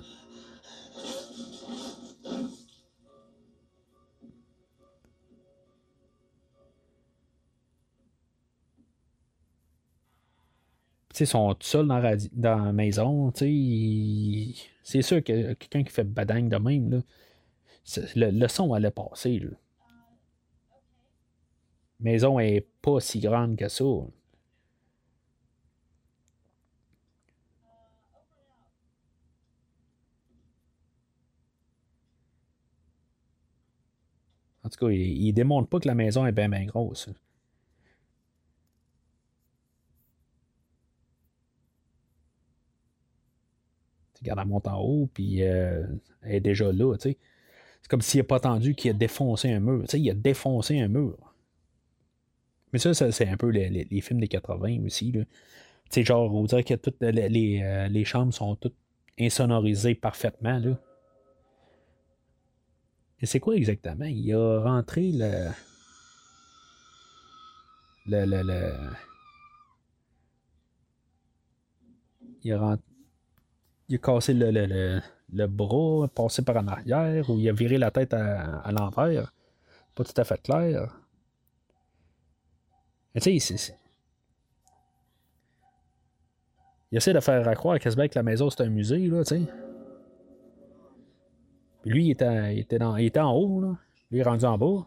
[11.20, 13.32] ils sont tout seuls dans, dans la maison.
[13.34, 17.00] C'est sûr que quelqu'un qui fait badang de même, là,
[18.14, 19.40] le, son allait passer.
[19.40, 19.48] La
[22.00, 23.84] maison est pas si grande que ça.
[34.68, 37.08] En tout cas, il, ne démontre pas que la maison est bien, bien grosse.
[44.20, 45.86] Regarde, elle monte en haut, puis euh,
[46.20, 47.16] elle est déjà là, tu.
[47.80, 49.86] C'est comme s'il n'a pas attendu qu'il a défoncé un mur.
[49.88, 51.16] Tu il a défoncé un mur.
[52.74, 55.24] Mais ça, c'est un peu les, films des 80 aussi, là.
[55.24, 55.30] Tu
[55.90, 58.76] sais, genre, on dirait que toutes les, euh, les, chambres sont toutes
[59.18, 60.78] insonorisées parfaitement, là.
[63.20, 64.04] Et c'est quoi exactement?
[64.04, 65.50] Il a rentré le...
[68.06, 68.72] Le, le.
[72.42, 72.78] Il a
[73.88, 75.00] il a cassé le, le,
[75.32, 79.32] le, bras, passé par en arrière, ou il a viré la tête à, l'envers.
[79.94, 80.94] Pas tout à fait clair.
[83.14, 83.74] Mais tu sais,
[86.90, 89.67] il essaie de faire croire quasiment que la maison c'est un musée, là, tu sais.
[91.82, 93.76] Puis lui, il était, il était, dans, il était en haut, là.
[94.10, 94.86] Lui, il est rendu en bas.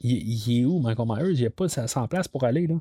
[0.00, 1.40] Il, est où, Michael Myers?
[1.40, 2.76] Il a pas sa place pour aller, là.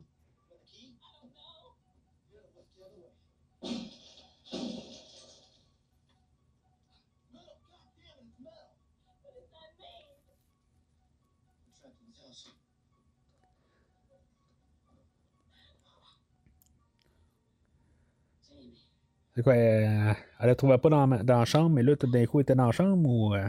[19.37, 19.53] C'est quoi?
[19.53, 22.41] Euh, elle ne trouvait pas dans, dans, la chambre, mais là, tout d'un coup, elle
[22.41, 23.35] était dans la chambre ou.
[23.35, 23.47] Euh?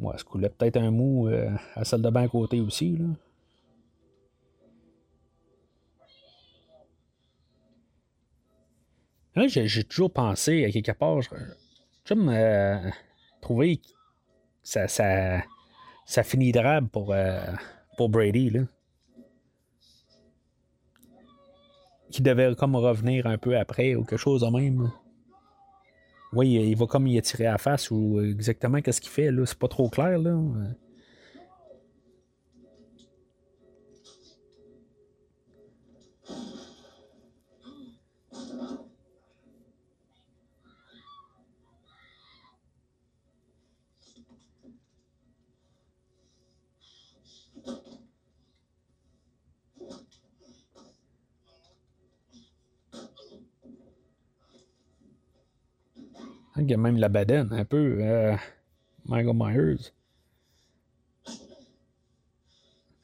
[0.00, 2.98] Moi, ce coulait peut-être un mou euh, à celle de bain à côté aussi.
[9.36, 9.46] Là.
[9.46, 11.18] J'ai, toujours pensé à quelque part,
[12.16, 12.90] me euh,
[13.40, 13.86] trouver que
[14.64, 15.40] ça, ça,
[16.04, 17.40] ça finit drabe pour, euh,
[17.96, 18.50] pour Brady.
[18.50, 18.62] Là.
[22.10, 24.90] Qui devait comme revenir un peu après ou quelque chose de même.
[26.32, 29.44] Oui, il va comme y attirer à la face ou exactement qu'est-ce qu'il fait, là.
[29.46, 30.36] C'est pas trop clair, là.
[56.58, 57.98] Il y a même la badenne, un peu.
[58.00, 58.36] Euh,
[59.06, 59.92] Michael Myers.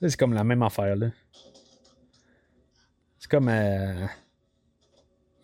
[0.00, 1.08] C'est comme la même affaire, là.
[3.18, 3.48] C'est comme.
[3.48, 4.06] Euh,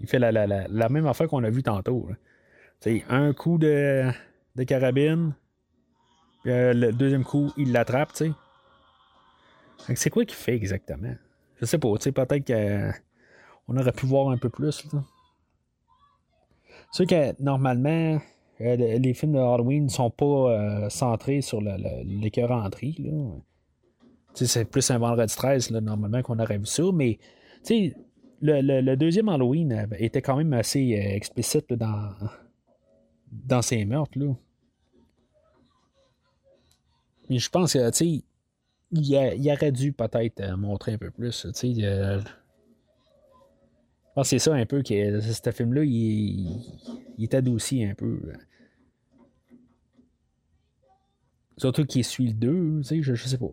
[0.01, 2.09] il fait la, la, la, même affaire qu'on a vu tantôt.
[2.81, 4.11] C'est un coup de,
[4.57, 5.35] de carabine.
[6.43, 8.32] Puis euh, le deuxième coup, il l'attrape, tu
[9.87, 9.95] sais.
[9.95, 11.15] C'est quoi qu'il fait exactement?
[11.61, 12.47] Je sais pas, tu sais, peut-être
[13.66, 14.87] qu'on aurait pu voir un peu plus.
[16.91, 18.21] C'est que normalement,
[18.61, 23.11] euh, les films de Halloween ne sont pas euh, centrés sur l'écœuranterie.
[24.35, 26.83] C'est plus un vendredi 13, là, normalement, qu'on aurait vu ça.
[26.93, 27.19] Mais
[28.43, 32.11] le, le, deuxième Halloween était quand même assez euh, explicite dans,
[33.31, 34.19] dans ses meurtres.
[34.19, 34.35] Là.
[37.29, 38.25] Mais je pense que, tu
[38.93, 41.47] il, aurait dû peut-être montrer un peu plus.
[41.55, 41.83] Tu
[44.24, 46.62] c'est ça un peu que ce film-là, il,
[47.19, 48.20] est adouci un peu.
[51.59, 53.53] Surtout qu'il suit le 2, tu sais, je, je sais pas.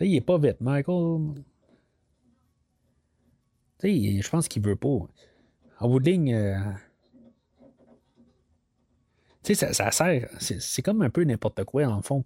[0.00, 1.42] Il est pas vite, Michael.
[3.82, 4.98] je pense qu'il veut pas.
[5.80, 6.58] En bout de ligne, euh,
[9.42, 10.28] ça, ça sert.
[10.40, 12.24] C'est comme un peu n'importe quoi, en fond.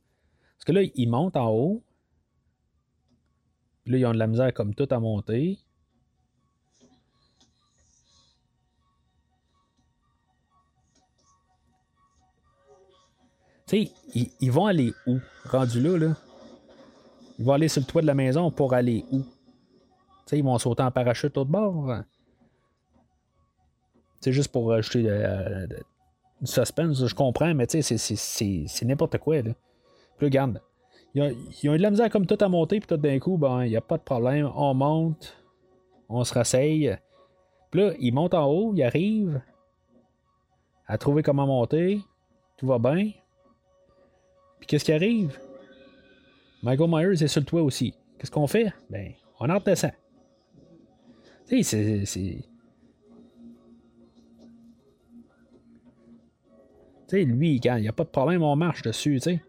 [0.57, 1.83] Parce que là, ils montent en haut.
[3.85, 5.59] Puis là, ils ont de la misère comme tout à monter.
[13.67, 13.93] Tu sais,
[14.41, 15.19] ils, vont aller où?
[15.45, 16.17] Rendu là, là.
[17.43, 19.25] Ils vont aller sur le toit de la maison pour aller où?
[20.31, 21.93] Ils vont sauter en parachute au bord.
[24.21, 25.67] C'est juste pour ajouter euh,
[26.41, 29.43] du suspense, je comprends, mais c'est n'importe quoi.
[29.43, 29.55] Puis
[30.21, 30.63] regarde,
[31.17, 31.21] ils
[31.69, 33.71] ont, eu de la misère comme tout à monter, puis tout d'un coup, ben, il
[33.71, 34.49] n'y a pas de problème.
[34.55, 35.37] On monte,
[36.09, 36.97] on se rasseye.
[37.73, 39.43] Puis là, ils montent en haut, ils arrivent
[40.87, 42.01] à trouver comment monter.
[42.57, 43.11] Tout va bien.
[44.61, 45.37] Puis qu'est-ce qui arrive?
[46.63, 47.95] Michael Myers est sur le toit aussi.
[48.19, 48.73] Qu'est-ce qu'on fait?
[48.89, 49.93] Ben, on en descend.
[51.49, 52.39] Tu sais, c'est.
[57.09, 59.43] Tu sais, lui, quand il n'y a pas de problème, on marche dessus, tu sais.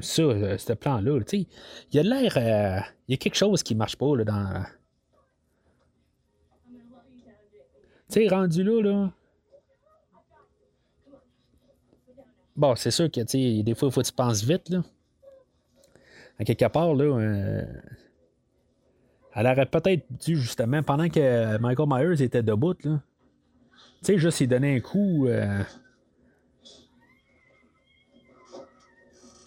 [0.00, 1.46] Ça, euh, ce plan-là, il
[1.92, 2.36] y a l'air.
[2.36, 4.64] Euh, il y a quelque chose qui marche pas là, dans.
[8.10, 9.12] Tu sais, rendu là, là.
[12.56, 13.20] Bon, c'est sûr que,
[13.62, 14.82] des fois, il faut que tu penses vite, là.
[16.38, 17.04] À quelque part, là.
[17.04, 17.64] Euh,
[19.34, 23.02] elle aurait peut-être dû, justement, pendant que Michael Myers était debout, là.
[23.98, 25.26] Tu sais, juste, il donnait un coup.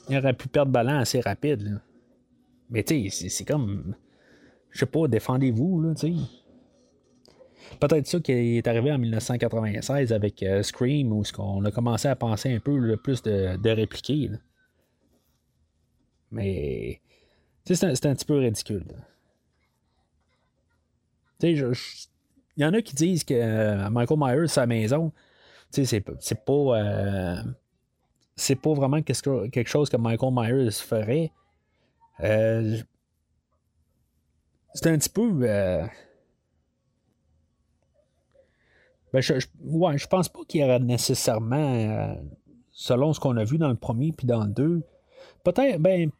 [0.10, 1.82] Il aurait pu perdre ballon assez rapide.
[2.70, 3.96] Mais tu sais, c'est comme.
[4.72, 6.24] Je sais pas, défendez-vous, là, tu sais.
[7.80, 12.16] Peut-être ça qui est arrivé en 1996 avec euh, Scream, où on a commencé à
[12.16, 14.32] penser un peu le plus de, de répliquer.
[16.32, 17.02] Mais.
[17.66, 18.86] Tu sais, c'est un, petit peu ridicule.
[21.40, 21.76] Tu sais,
[22.56, 25.12] il y en a qui disent que euh, Michael Myers, sa maison,
[25.70, 26.54] c'est pas.
[26.54, 27.44] Euh,
[28.38, 31.32] c'est pas vraiment quelque chose que Michael Myers ferait.
[32.22, 32.78] Euh,
[34.74, 35.40] c'est un petit peu.
[35.42, 35.86] Euh,
[39.12, 42.14] ben je, pense pas qu'il y aurait nécessairement, euh,
[42.72, 44.84] selon ce qu'on a vu dans le premier puis dans le deux,
[45.44, 46.12] peut-être, ben,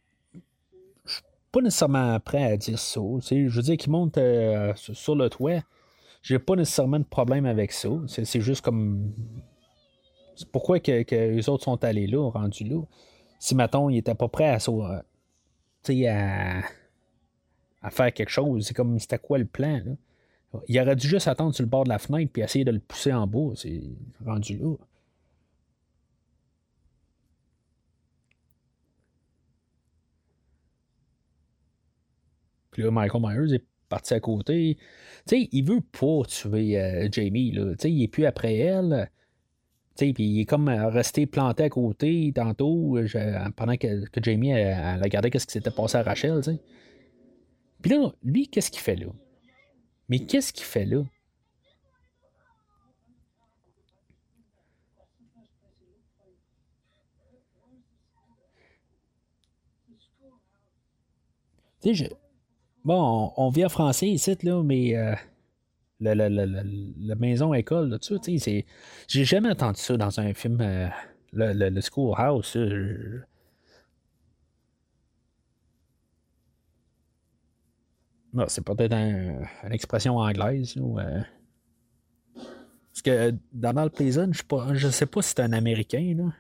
[1.06, 3.00] je suis pas nécessairement prêt à dire ça.
[3.30, 4.18] Je veux dire qu'il monte
[4.76, 5.62] sur le toit.
[6.24, 7.90] J'ai pas nécessairement de problème avec ça.
[8.08, 9.14] C'est juste comme
[10.52, 12.82] pourquoi que, les autres sont allés là, rendus là.
[13.40, 15.04] Si, mettons, ils n'étaient pas prêts à, à,
[17.82, 19.82] à faire quelque chose, c'est comme c'était quoi le plan?
[20.68, 22.80] Il aurait dû juste attendre sur le bord de la fenêtre puis essayer de le
[22.80, 23.54] pousser en bas.
[23.56, 23.82] C'est
[24.26, 24.76] rendu là.
[32.72, 34.78] Puis là, Michael Myers est parti à côté.
[35.28, 37.52] Tu sais, il veut pas tuer euh, Jamie.
[37.52, 37.76] Là.
[37.76, 39.10] Tu il est plus après elle.
[39.98, 44.98] Puis il est comme euh, resté planté à côté tantôt euh, pendant que, Jamie a,
[44.98, 46.42] regardé ce qui s'était passé à Rachel.
[47.82, 49.08] Puis là, lui, qu'est-ce qu'il fait là?
[50.10, 51.04] Mais qu'est-ce qu'il fait là?
[62.84, 65.14] Bon, on, vit en français ici, là, mais euh,
[66.00, 68.66] la, la, la, la maison école là, tu sais,
[69.08, 70.88] j'ai jamais entendu ça dans un film euh,
[71.34, 73.24] le, le, schoolhouse euh,
[78.48, 81.22] c'est peut-être une expression anglaise ou euh,
[82.36, 84.32] parce que Donald Pleasant
[84.74, 86.34] je ne sais pas si c'est un américain là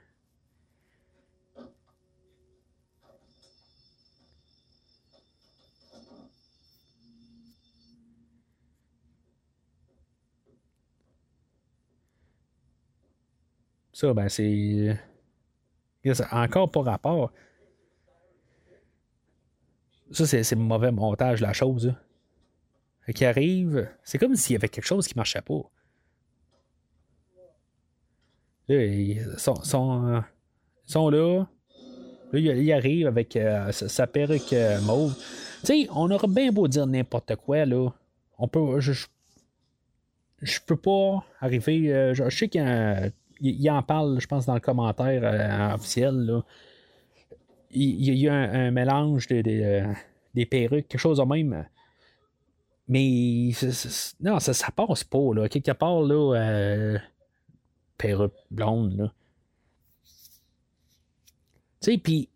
[13.97, 14.95] Ça, ben, c'est.
[16.31, 17.31] Encore pas rapport.
[20.11, 21.95] Ça, c'est mauvais montage, la chose.
[23.15, 23.89] Qui arrive.
[24.03, 25.63] C'est comme s'il y avait quelque chose qui marchait pas.
[28.67, 30.21] Là, ils sont, sont,
[30.85, 31.47] sont là.
[32.33, 35.15] Là, il arrive avec euh, sa, perruque euh, mauve.
[35.61, 37.89] Tu sais, on aurait bien beau dire n'importe quoi, là.
[38.37, 38.79] On peut.
[38.79, 39.07] Je,
[40.43, 41.91] je, peux pas arriver.
[41.91, 42.61] Euh, je, sais qu'il
[43.41, 46.43] il, en parle, je pense, dans le commentaire euh, officiel.
[47.71, 49.83] Il, y a un, mélange de,
[50.33, 51.65] des perruques, quelque chose de même.
[52.87, 53.51] Mais
[54.21, 55.47] non, ça, passe pas.
[55.49, 56.97] Quelque part, là, euh,
[57.97, 59.11] perruque blonde.
[61.81, 62.29] Tu sais, puis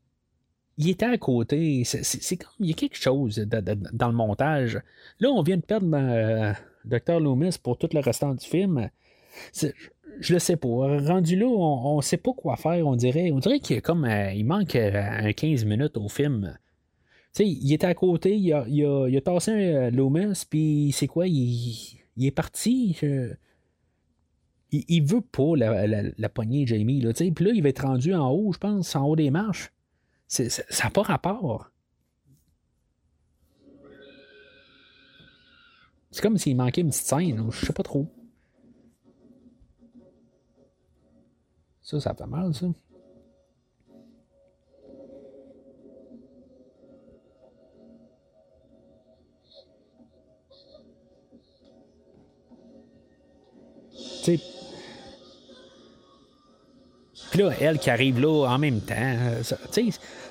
[0.77, 1.83] il était à côté.
[1.85, 4.81] C'est comme, il y a quelque chose dans le montage.
[5.19, 6.53] Là, on vient de perdre euh,
[6.85, 7.19] Dr.
[7.19, 8.89] Loomis pour tout le restant du film.
[10.19, 10.67] Je le sais pas.
[10.67, 13.31] Rendu là, on, ne sait pas quoi faire, on dirait.
[13.31, 16.57] On dirait qu'il comme euh, il manque un 15 minutes au film.
[17.33, 20.91] Tu sais, il était à côté, il a, il a, il a un Loomis, puis
[20.93, 22.97] c'est quoi, il, il, est parti.
[23.01, 27.13] il, il, veut pas la, la, la poignée Jamie, là.
[27.13, 29.71] Puis là, il va être rendu en haut, je pense, en haut des marches.
[30.27, 30.43] ça
[30.83, 31.71] n'a pas rapport.
[36.11, 38.07] C'est comme s'il manquait une petite scène, je sais pas trop.
[41.81, 42.67] Ça, ça fait mal, ça.
[57.31, 59.57] Puis là, elle qui arrive là en même temps, euh, ça,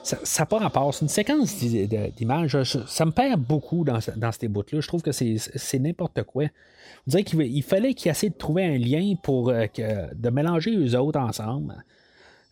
[0.02, 0.93] ça n'a pas rapport.
[0.93, 2.62] C'est une séquence d'images.
[2.62, 4.81] Ça me perd beaucoup dans, dans ces bouts-là.
[4.81, 6.44] Je trouve que c'est n'importe quoi.
[6.44, 10.77] On dirait qu'il fallait qu'il essaie de trouver un lien pour euh, que, de mélanger
[10.77, 11.74] eux autres ensemble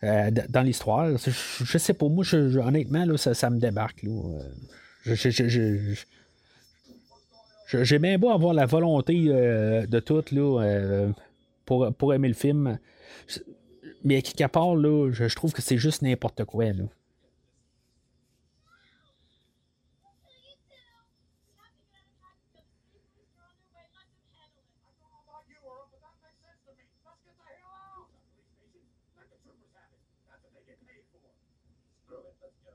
[0.03, 1.15] euh, dans l'histoire.
[1.17, 4.03] Je, sais pas, moi, honnêtement, là, ça, me débarque.
[7.71, 11.11] J'ai bien beau avoir la volonté de tout là,
[11.67, 12.79] pour, aimer le film.
[14.03, 16.71] Mais quelque part, là, je, trouve que c'est juste n'importe quoi.
[16.71, 16.83] Là.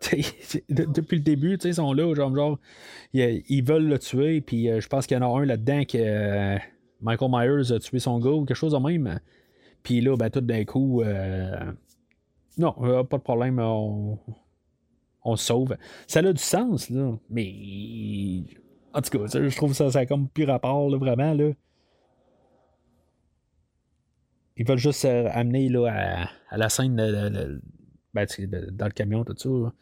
[0.68, 2.58] depuis le début, ils sont là, genre, genre
[3.12, 5.98] ils, veulent le tuer, puis euh, je pense qu'il y en a un là-dedans qui,
[6.00, 6.58] euh,
[7.00, 9.20] Michael Myers a tué son gars ou quelque chose de même.
[9.84, 11.72] Puis là, ben, tout d'un coup, euh,
[12.58, 14.18] non, euh, pas de problème, on,
[15.22, 15.76] on se sauve.
[16.08, 18.42] Ça a du sens, là, mais
[18.94, 21.34] en tout cas, je trouve ça, ça a comme plus rapport, là, vraiment.
[21.34, 21.50] Là.
[24.56, 26.96] Ils veulent juste euh, amener là, à, la scène
[28.14, 28.26] ben,
[28.72, 29.72] dans le camion, tout ça.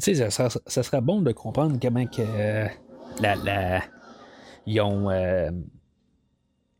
[0.00, 0.48] Tu sais, ça,
[0.82, 2.68] serait bon de comprendre comment que euh,
[3.20, 3.82] la, la,
[4.64, 5.10] ils ont.
[5.10, 5.50] Euh,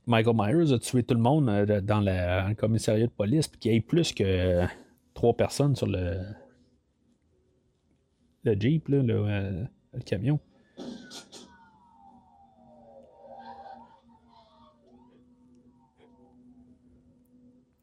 [0.07, 3.73] Michael Myers a tué tout le monde euh, dans le commissariat de police, puis qu'il
[3.73, 4.65] y ait plus que
[5.15, 6.21] trois personnes sur le,
[8.45, 9.67] le Jeep, là, le,
[10.05, 10.39] camion.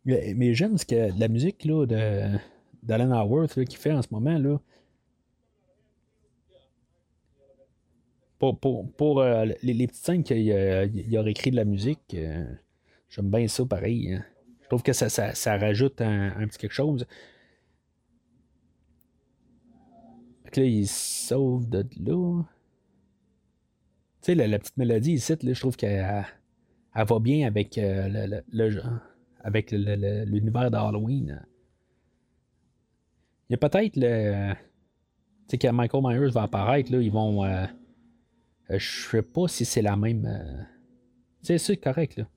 [0.05, 2.37] Mais j'aime ce que la musique là, de
[2.83, 3.27] d'Alan
[3.77, 4.37] fait en ce moment.
[4.37, 4.59] Là,
[8.53, 12.45] pour, euh, les, petites scènes qu'il a, réécrit de la musique, euh,
[13.09, 14.13] j'aime bien ça pareil.
[14.13, 14.23] Hein.
[14.61, 17.05] Je trouve que ça, rajoute un, petit quelque chose.
[20.55, 22.43] Là, il sauve de là.
[24.21, 26.25] Tu sais, la, petite mélodie ici, là, je trouve qu'elle
[26.95, 28.81] va bien avec euh, le, le,
[29.41, 31.45] avec l'univers d'Halloween.
[33.49, 34.53] Il y a peut-être le.
[34.53, 34.59] Tu
[35.49, 37.43] sais, quand Michael Myers va apparaître, là, ils vont.
[38.71, 40.25] Euh, je sais pas si c'est la même.
[40.25, 40.63] Euh,
[41.41, 42.27] c'est c'est correct, là.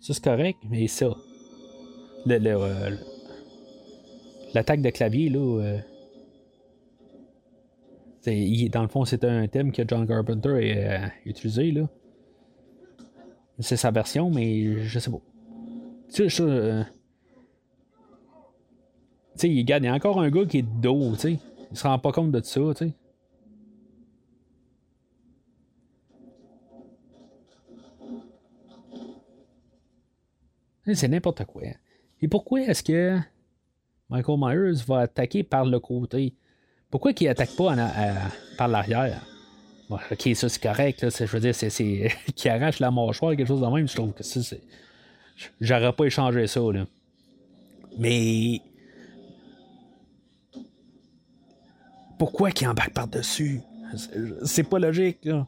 [0.00, 1.14] Ça, c'est correct, mais ça.
[2.26, 2.96] Le, euh,
[4.54, 5.78] l'attaque de clavier, là.
[8.24, 11.88] dans le fond, c'est un thème que John Carpenter a utilisé, là.
[13.58, 15.20] C'est sa version, mais je sais pas.
[16.12, 16.84] Tu sais,
[19.40, 21.38] sais, il y a encore un gars qui est de dos, tu sais.
[21.70, 22.92] Il se rend pas compte de ça, tu.
[30.94, 31.62] C'est n'importe quoi.
[32.20, 33.18] Et pourquoi est-ce que
[34.10, 36.34] Michael Myers va attaquer par le côté?
[36.90, 37.74] Pourquoi qu'il attaque pas
[38.58, 39.24] par l'arrière?
[39.90, 41.02] Ok, ça c'est correct.
[41.02, 43.88] Là, je veux dire, c'est, qui arrache la mâchoire, quelque chose de même.
[43.88, 44.60] Je trouve que ça, c'est.
[45.60, 46.60] J'aurais pas échangé ça.
[46.60, 46.86] Là.
[47.98, 48.60] Mais
[52.22, 53.62] Pourquoi qu'il embarque par-dessus?
[54.44, 55.44] C'est pas logique, là.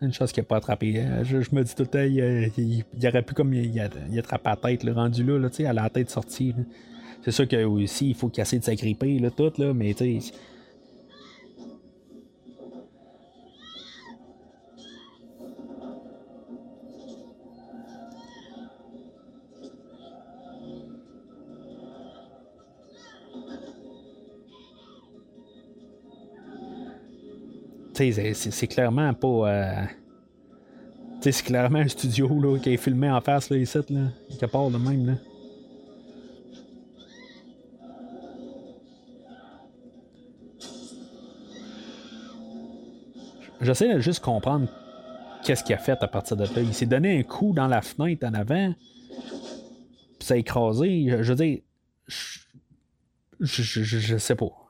[0.00, 0.98] Une chose qu'il n'a pas attrapé.
[0.98, 3.80] Euh, je, me dis tout le temps, il, il, aurait pu comme il,
[4.10, 6.52] il attrape la tête, le rendu là, là elle a la tête sortie.
[7.24, 10.20] C'est sûr que aussi, il faut qu'il essaie de s'agripper, là, tout, là, mais tu
[10.20, 10.32] sais
[27.94, 29.28] c'est clairement pas.
[29.28, 29.84] Euh...
[31.20, 34.70] C'est clairement un studio là, qui est filmé en face là, ici, là, qui part
[34.70, 35.06] de même.
[35.06, 35.12] Là.
[43.60, 44.66] J'essaie de juste comprendre
[45.44, 46.50] qu'est-ce qu'il a fait à partir de là.
[46.56, 48.74] Il s'est donné un coup dans la fenêtre en avant,
[50.18, 51.06] puis ça a écrasé.
[51.20, 51.60] Je, veux dire,
[52.08, 52.40] je,
[53.38, 54.61] je, je sais pas.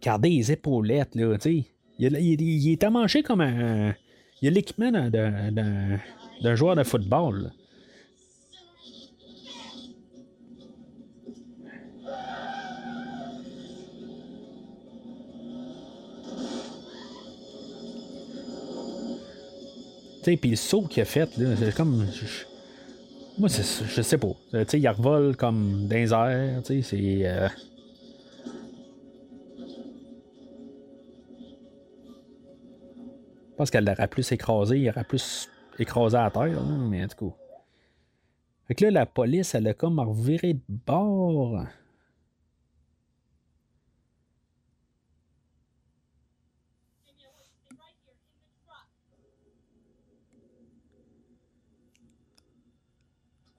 [0.00, 1.64] Regardez les épaulettes, là, tu sais.
[1.98, 3.94] Il, il, est comme un.
[4.40, 7.52] Il a l'équipement d'un joueur de football.
[20.22, 22.06] Tu sais, puis le saut qu'il a fait, là, c'est comme.
[23.38, 24.32] moi, je sais pas.
[24.52, 27.26] Tu sais, il revole comme dans les airs, tu c'est.
[27.26, 27.48] Euh,
[33.60, 35.46] pense qu'elle l'aurait plus écrasé, il aurait plus
[35.78, 37.36] écrasé à terre, mais en tout cas.
[38.66, 41.66] Fait que là, la police, elle a comme reviré de bord.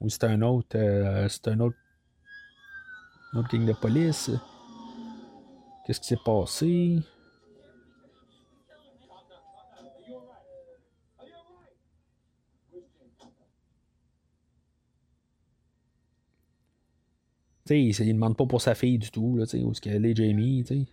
[0.00, 0.76] Ou c'est un autre.
[0.76, 1.76] Euh, c'est un autre.
[3.32, 4.32] Une autre ligne de police?
[5.86, 6.98] Qu'est-ce qui s'est passé?
[17.80, 20.64] Il ne demande pas pour sa fille du tout, là, où est-ce qu'elle est, Jamie,
[20.66, 20.86] tu sais.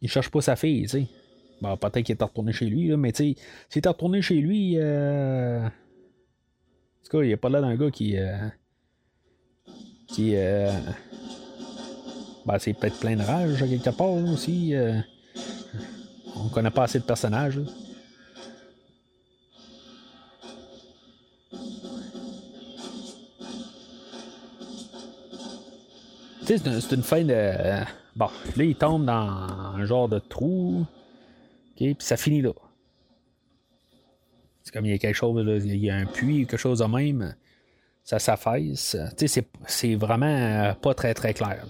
[0.00, 1.06] Il cherche pas sa fille, tu sais.
[1.60, 4.40] Bon, peut-être qu'il est retourné chez lui, là, mais tu sais, s'il est retourné chez
[4.40, 5.64] lui, euh...
[5.64, 5.70] en
[7.04, 8.16] tout cas, il a pas là d'un gars qui.
[8.16, 8.48] Euh...
[10.08, 10.32] qui.
[10.34, 10.72] Euh...
[12.44, 14.74] Ben, c'est peut-être plein de rage, quelque part, aussi.
[14.74, 14.98] Euh...
[16.34, 17.64] On connaît pas assez de personnages, là.
[26.58, 27.84] C'est une fin de.
[28.16, 30.80] Bon, là, il tombe dans un genre de trou.
[30.80, 32.52] OK, puis ça finit là.
[34.62, 36.84] C'est comme il y a quelque chose, il y a un puits, quelque chose de
[36.84, 37.34] même.
[38.04, 38.96] Ça s'affaisse.
[39.16, 41.66] Tu sais, c'est vraiment pas très très clair.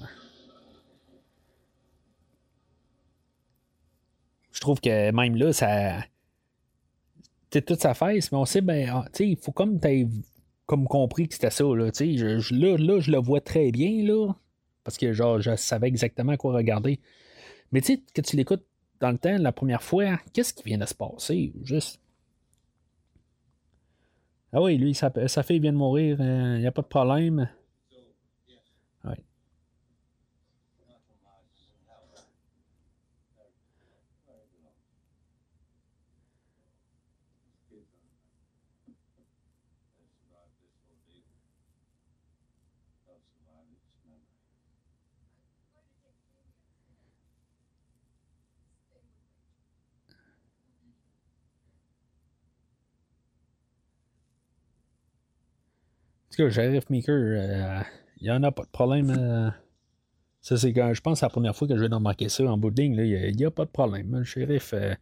[4.51, 6.05] Je trouve que même là, ça.
[7.51, 10.09] Tu tout s'affaisse, mais on sait, ben, ah, tu sais, il faut comme tu
[10.67, 11.91] comme compris que c'était ça, là.
[11.91, 14.33] Tu sais, là, là, je le vois très bien, là.
[14.85, 17.01] Parce que genre, je savais exactement quoi regarder.
[17.73, 18.65] Mais tu sais, que tu l'écoutes
[19.01, 21.53] dans le temps la première fois, qu'est-ce qui vient de se passer?
[21.63, 22.01] Juste.
[24.53, 25.11] Ah oui, lui, sa,
[25.43, 27.49] fille vient de mourir, il euh, n'y a pas de problème.
[56.33, 57.83] Tout cas, Sheriff Maker, euh,
[58.21, 59.11] il n'y en a pas de problème.
[59.11, 59.51] Euh.
[60.41, 62.57] ça, c'est quand je pense que la première fois que je vais remarquer ça en
[62.59, 62.95] bout de ligne.
[62.97, 64.19] Il n'y a, pas de problème.
[64.19, 64.95] Le shérif, euh,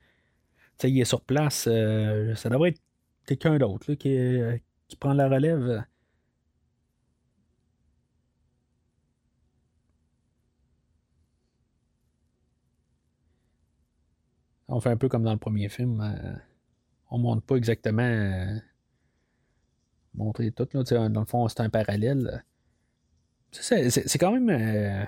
[0.84, 1.64] il est sur place.
[1.64, 2.80] ça devrait être
[3.26, 4.18] quelqu'un d'autre qui,
[4.88, 5.84] qui prend la relève.
[14.68, 16.00] On fait un peu comme dans le premier film.
[17.10, 18.60] on montre pas exactement
[20.14, 20.68] montrer tout.
[20.72, 22.44] Là, dans le fond, c'est un parallèle.
[23.52, 25.04] C'est quand même euh,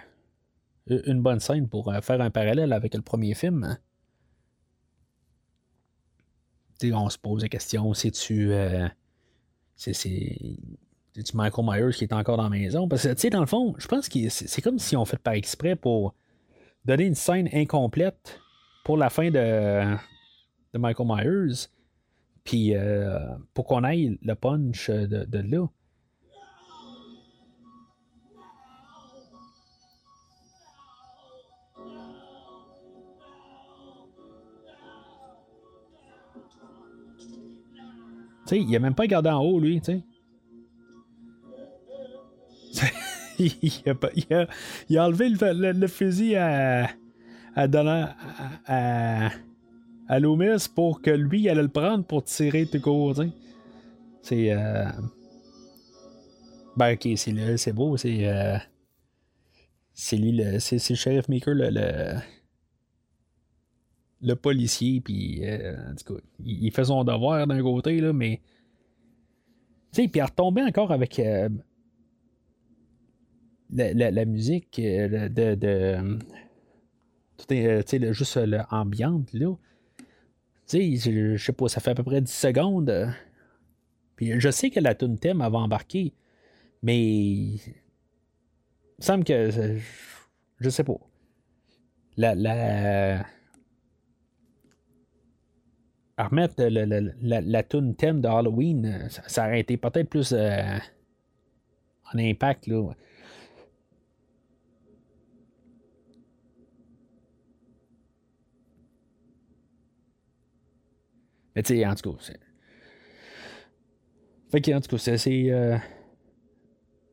[1.07, 3.79] une bonne scène pour euh, faire un parallèle avec le premier film.
[6.85, 8.89] On se pose la question, c'est-tu euh,
[11.33, 12.89] Michael Myers qui est encore dans la maison?
[12.89, 15.19] Parce que, tu sais, dans le fond, je pense que c'est comme si on fait
[15.19, 16.17] par exprès pour
[16.85, 18.41] donner une scène incomplète
[18.85, 19.97] pour la fin de,
[20.73, 21.69] de Michael Myers
[22.45, 23.19] puis euh,
[23.55, 25.67] pour qu'on aille le punch de, de là.
[38.45, 40.03] Tu sais, il n'a même pas regardé en haut, lui, tu sais.
[43.39, 43.53] il,
[43.87, 44.47] a, il, a,
[44.89, 46.89] il, a, enlevé le, le, fusil à,
[47.55, 48.15] à, Donald,
[48.67, 49.31] à, à
[50.09, 53.23] à Loomis pour que lui, il allait le prendre pour tirer tout court.
[54.23, 54.53] C'est.
[54.53, 54.85] Euh...
[56.77, 58.27] Ben, ok, c'est beau, c'est.
[58.27, 58.59] Euh...
[59.95, 62.19] C'est lui, le, c'est le sheriff Maker, le,
[64.23, 68.41] le, policier, puis euh, en cas, il, fait son devoir d'un côté, là, mais.
[69.93, 71.51] Tu sais, puis il retombé encore avec euh,
[73.71, 75.55] la, la, musique euh, de.
[75.55, 76.19] de
[77.37, 79.55] tout est, juste l'ambiance, là.
[80.73, 83.13] Je, sais pas, ça fait à peu près 10 secondes.
[84.17, 86.15] Puis je sais que la tune thème avait embarqué,
[86.83, 86.97] mais.
[86.99, 87.61] Il
[88.99, 89.79] me semble que.
[90.61, 90.99] Je sais pas.
[92.17, 92.35] La.
[92.35, 93.27] la
[96.19, 100.79] remettre la, la, tune thème de Halloween, ça, ça aurait été peut-être plus euh,
[102.13, 102.69] en impact.
[102.69, 102.93] Là.
[111.55, 112.41] Mais tu sais, en tout cas, c'est.
[114.51, 115.51] Fait que, en tout cas, c'est.
[115.51, 115.77] Euh...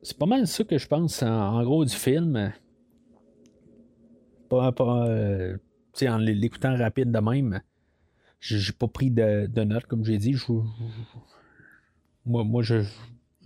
[0.01, 2.53] C'est pas mal ça que je pense en, gros du film.
[4.47, 5.57] Pas, pas euh,
[6.03, 7.61] en l'écoutant rapide de même.
[8.39, 10.35] J'ai pas pris de, de notes, comme j'ai dit.
[12.25, 12.83] Moi, moi je,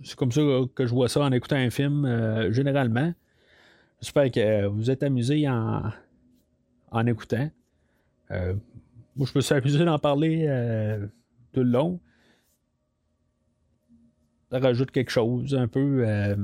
[0.04, 0.42] c'est comme ça
[0.74, 3.12] que je vois ça en écoutant un film, euh, généralement.
[4.00, 5.90] J'espère que vous êtes amusé en,
[6.92, 7.50] en écoutant.
[9.16, 11.06] Moi, je me suis amusé d'en parler euh,
[11.52, 12.00] tout le long.
[14.50, 16.04] Ça rajoute quelque chose un peu.
[16.06, 16.36] Euh,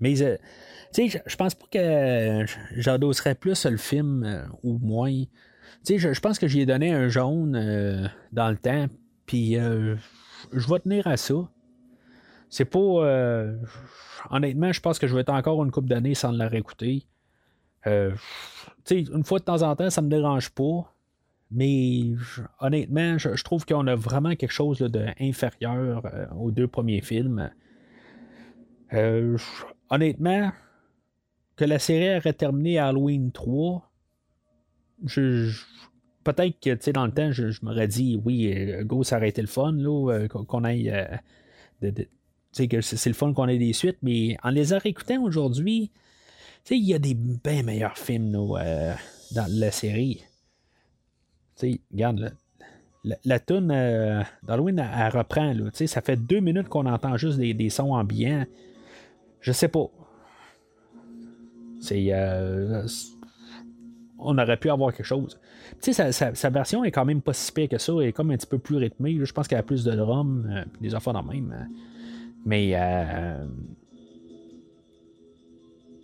[0.00, 0.36] mais, euh,
[0.94, 2.46] tu sais, je pense pas que
[2.76, 5.24] j'endosserais plus le film euh, ou moins.
[5.84, 8.86] Tu sais, je, pense que j'y ai donné un jaune dans le temps,
[9.26, 11.34] puis je vais tenir à ça.
[12.48, 12.78] C'est pas.
[14.30, 17.06] honnêtement, je pense que je vais être encore une couple d'années sans le réécouter.
[17.84, 17.90] tu
[18.84, 20.94] sais, une fois de temps en temps, ça me dérange pas.
[21.50, 22.02] Mais
[22.60, 27.50] honnêtement, je, trouve qu'on a vraiment quelque chose d'inférieur euh, aux deux premiers films.
[28.92, 29.38] Euh,
[29.88, 30.52] honnêtement,
[31.56, 33.90] que la série aurait terminé à Halloween 3,
[36.24, 39.48] peut-être que dans le temps, je, m'aurais dit oui, euh, go, ça aurait été le
[39.48, 39.74] fun,
[40.28, 40.92] qu'on aille.
[42.52, 45.90] c'est le fun qu'on ait des suites, mais en les réécoutant aujourd'hui,
[46.70, 50.22] il y a des bien meilleurs films dans la série
[51.58, 52.32] sais, regarde,
[53.04, 55.52] la, la, toune euh, d'Halloween, elle, reprend.
[55.52, 58.44] Là, ça fait deux minutes qu'on entend juste des, des, sons ambiants.
[59.40, 59.86] Je sais pas.
[61.80, 62.08] C'est.
[62.12, 62.86] Euh,
[64.18, 65.38] on aurait pu avoir quelque chose.
[65.80, 67.92] Tu sais, sa, sa, version est quand même pas si pire que ça.
[68.00, 69.16] Elle est comme un petit peu plus rythmée.
[69.22, 71.56] Je pense qu'elle a plus de drums, euh, des affaires dans le même.
[71.56, 71.68] Hein.
[72.44, 72.74] Mais.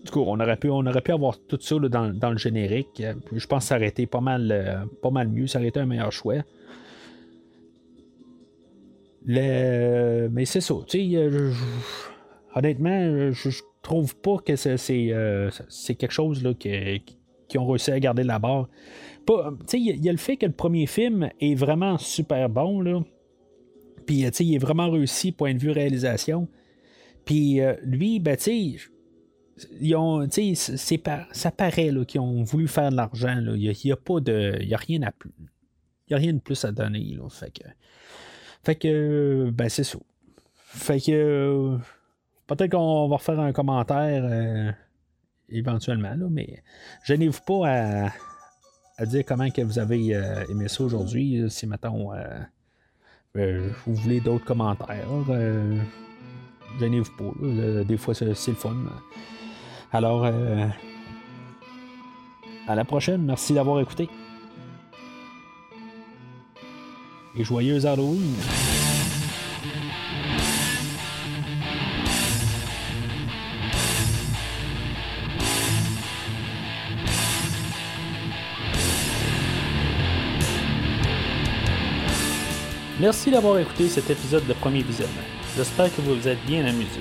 [0.05, 3.03] Euh, du coup, on aurait pu, on aurait pu avoir tout ça dans, le générique.
[3.33, 5.47] Je pense que ça aurait été pas mal, euh, pas mal mieux.
[5.47, 6.37] Ça aurait été un meilleur choix.
[9.27, 10.75] Mais c'est ça.
[10.95, 11.53] Euh,
[12.55, 15.51] honnêtement, je, trouve pas que c'est, euh,
[15.87, 18.69] quelque chose là, qui, ont réussi à garder la barre.
[19.73, 22.81] Il y, a le fait que le premier film est vraiment super bon.
[22.81, 23.03] Là.
[24.07, 26.49] Puis, il est vraiment réussi point de vue réalisation.
[27.25, 28.77] Puis, lui, ben, tu sais
[29.81, 30.55] ils ont, c'est
[31.33, 33.41] ça paraît qu'ils ont voulu faire de l'argent.
[33.55, 34.59] Il n'y a, pas de.
[34.73, 35.13] A rien à
[36.09, 37.15] Il a rien de plus à donner.
[37.17, 37.65] Là, fait que.
[38.63, 39.51] Fait que.
[39.53, 39.99] Ben, c'est ça.
[40.57, 41.79] Fait que.
[42.47, 44.71] Peut-être qu'on va refaire un commentaire euh,
[45.49, 46.63] éventuellement, là, mais
[47.05, 48.13] gênez-vous pas à,
[48.99, 51.43] à, dire comment que vous avez euh, aimé ça aujourd'hui.
[51.49, 55.09] Si, mettons, euh, vous voulez d'autres commentaires,
[56.79, 57.85] gênez-vous pas.
[57.85, 58.77] des fois, c'est le fun.
[59.95, 60.67] Alors, euh,
[62.67, 63.23] à la prochaine.
[63.23, 64.09] Merci d'avoir écouté.
[67.37, 68.35] Et joyeux Halloween!
[82.99, 85.15] Merci d'avoir écouté cet épisode de premier visionnement.
[85.57, 87.01] J'espère que vous vous êtes bien amusé.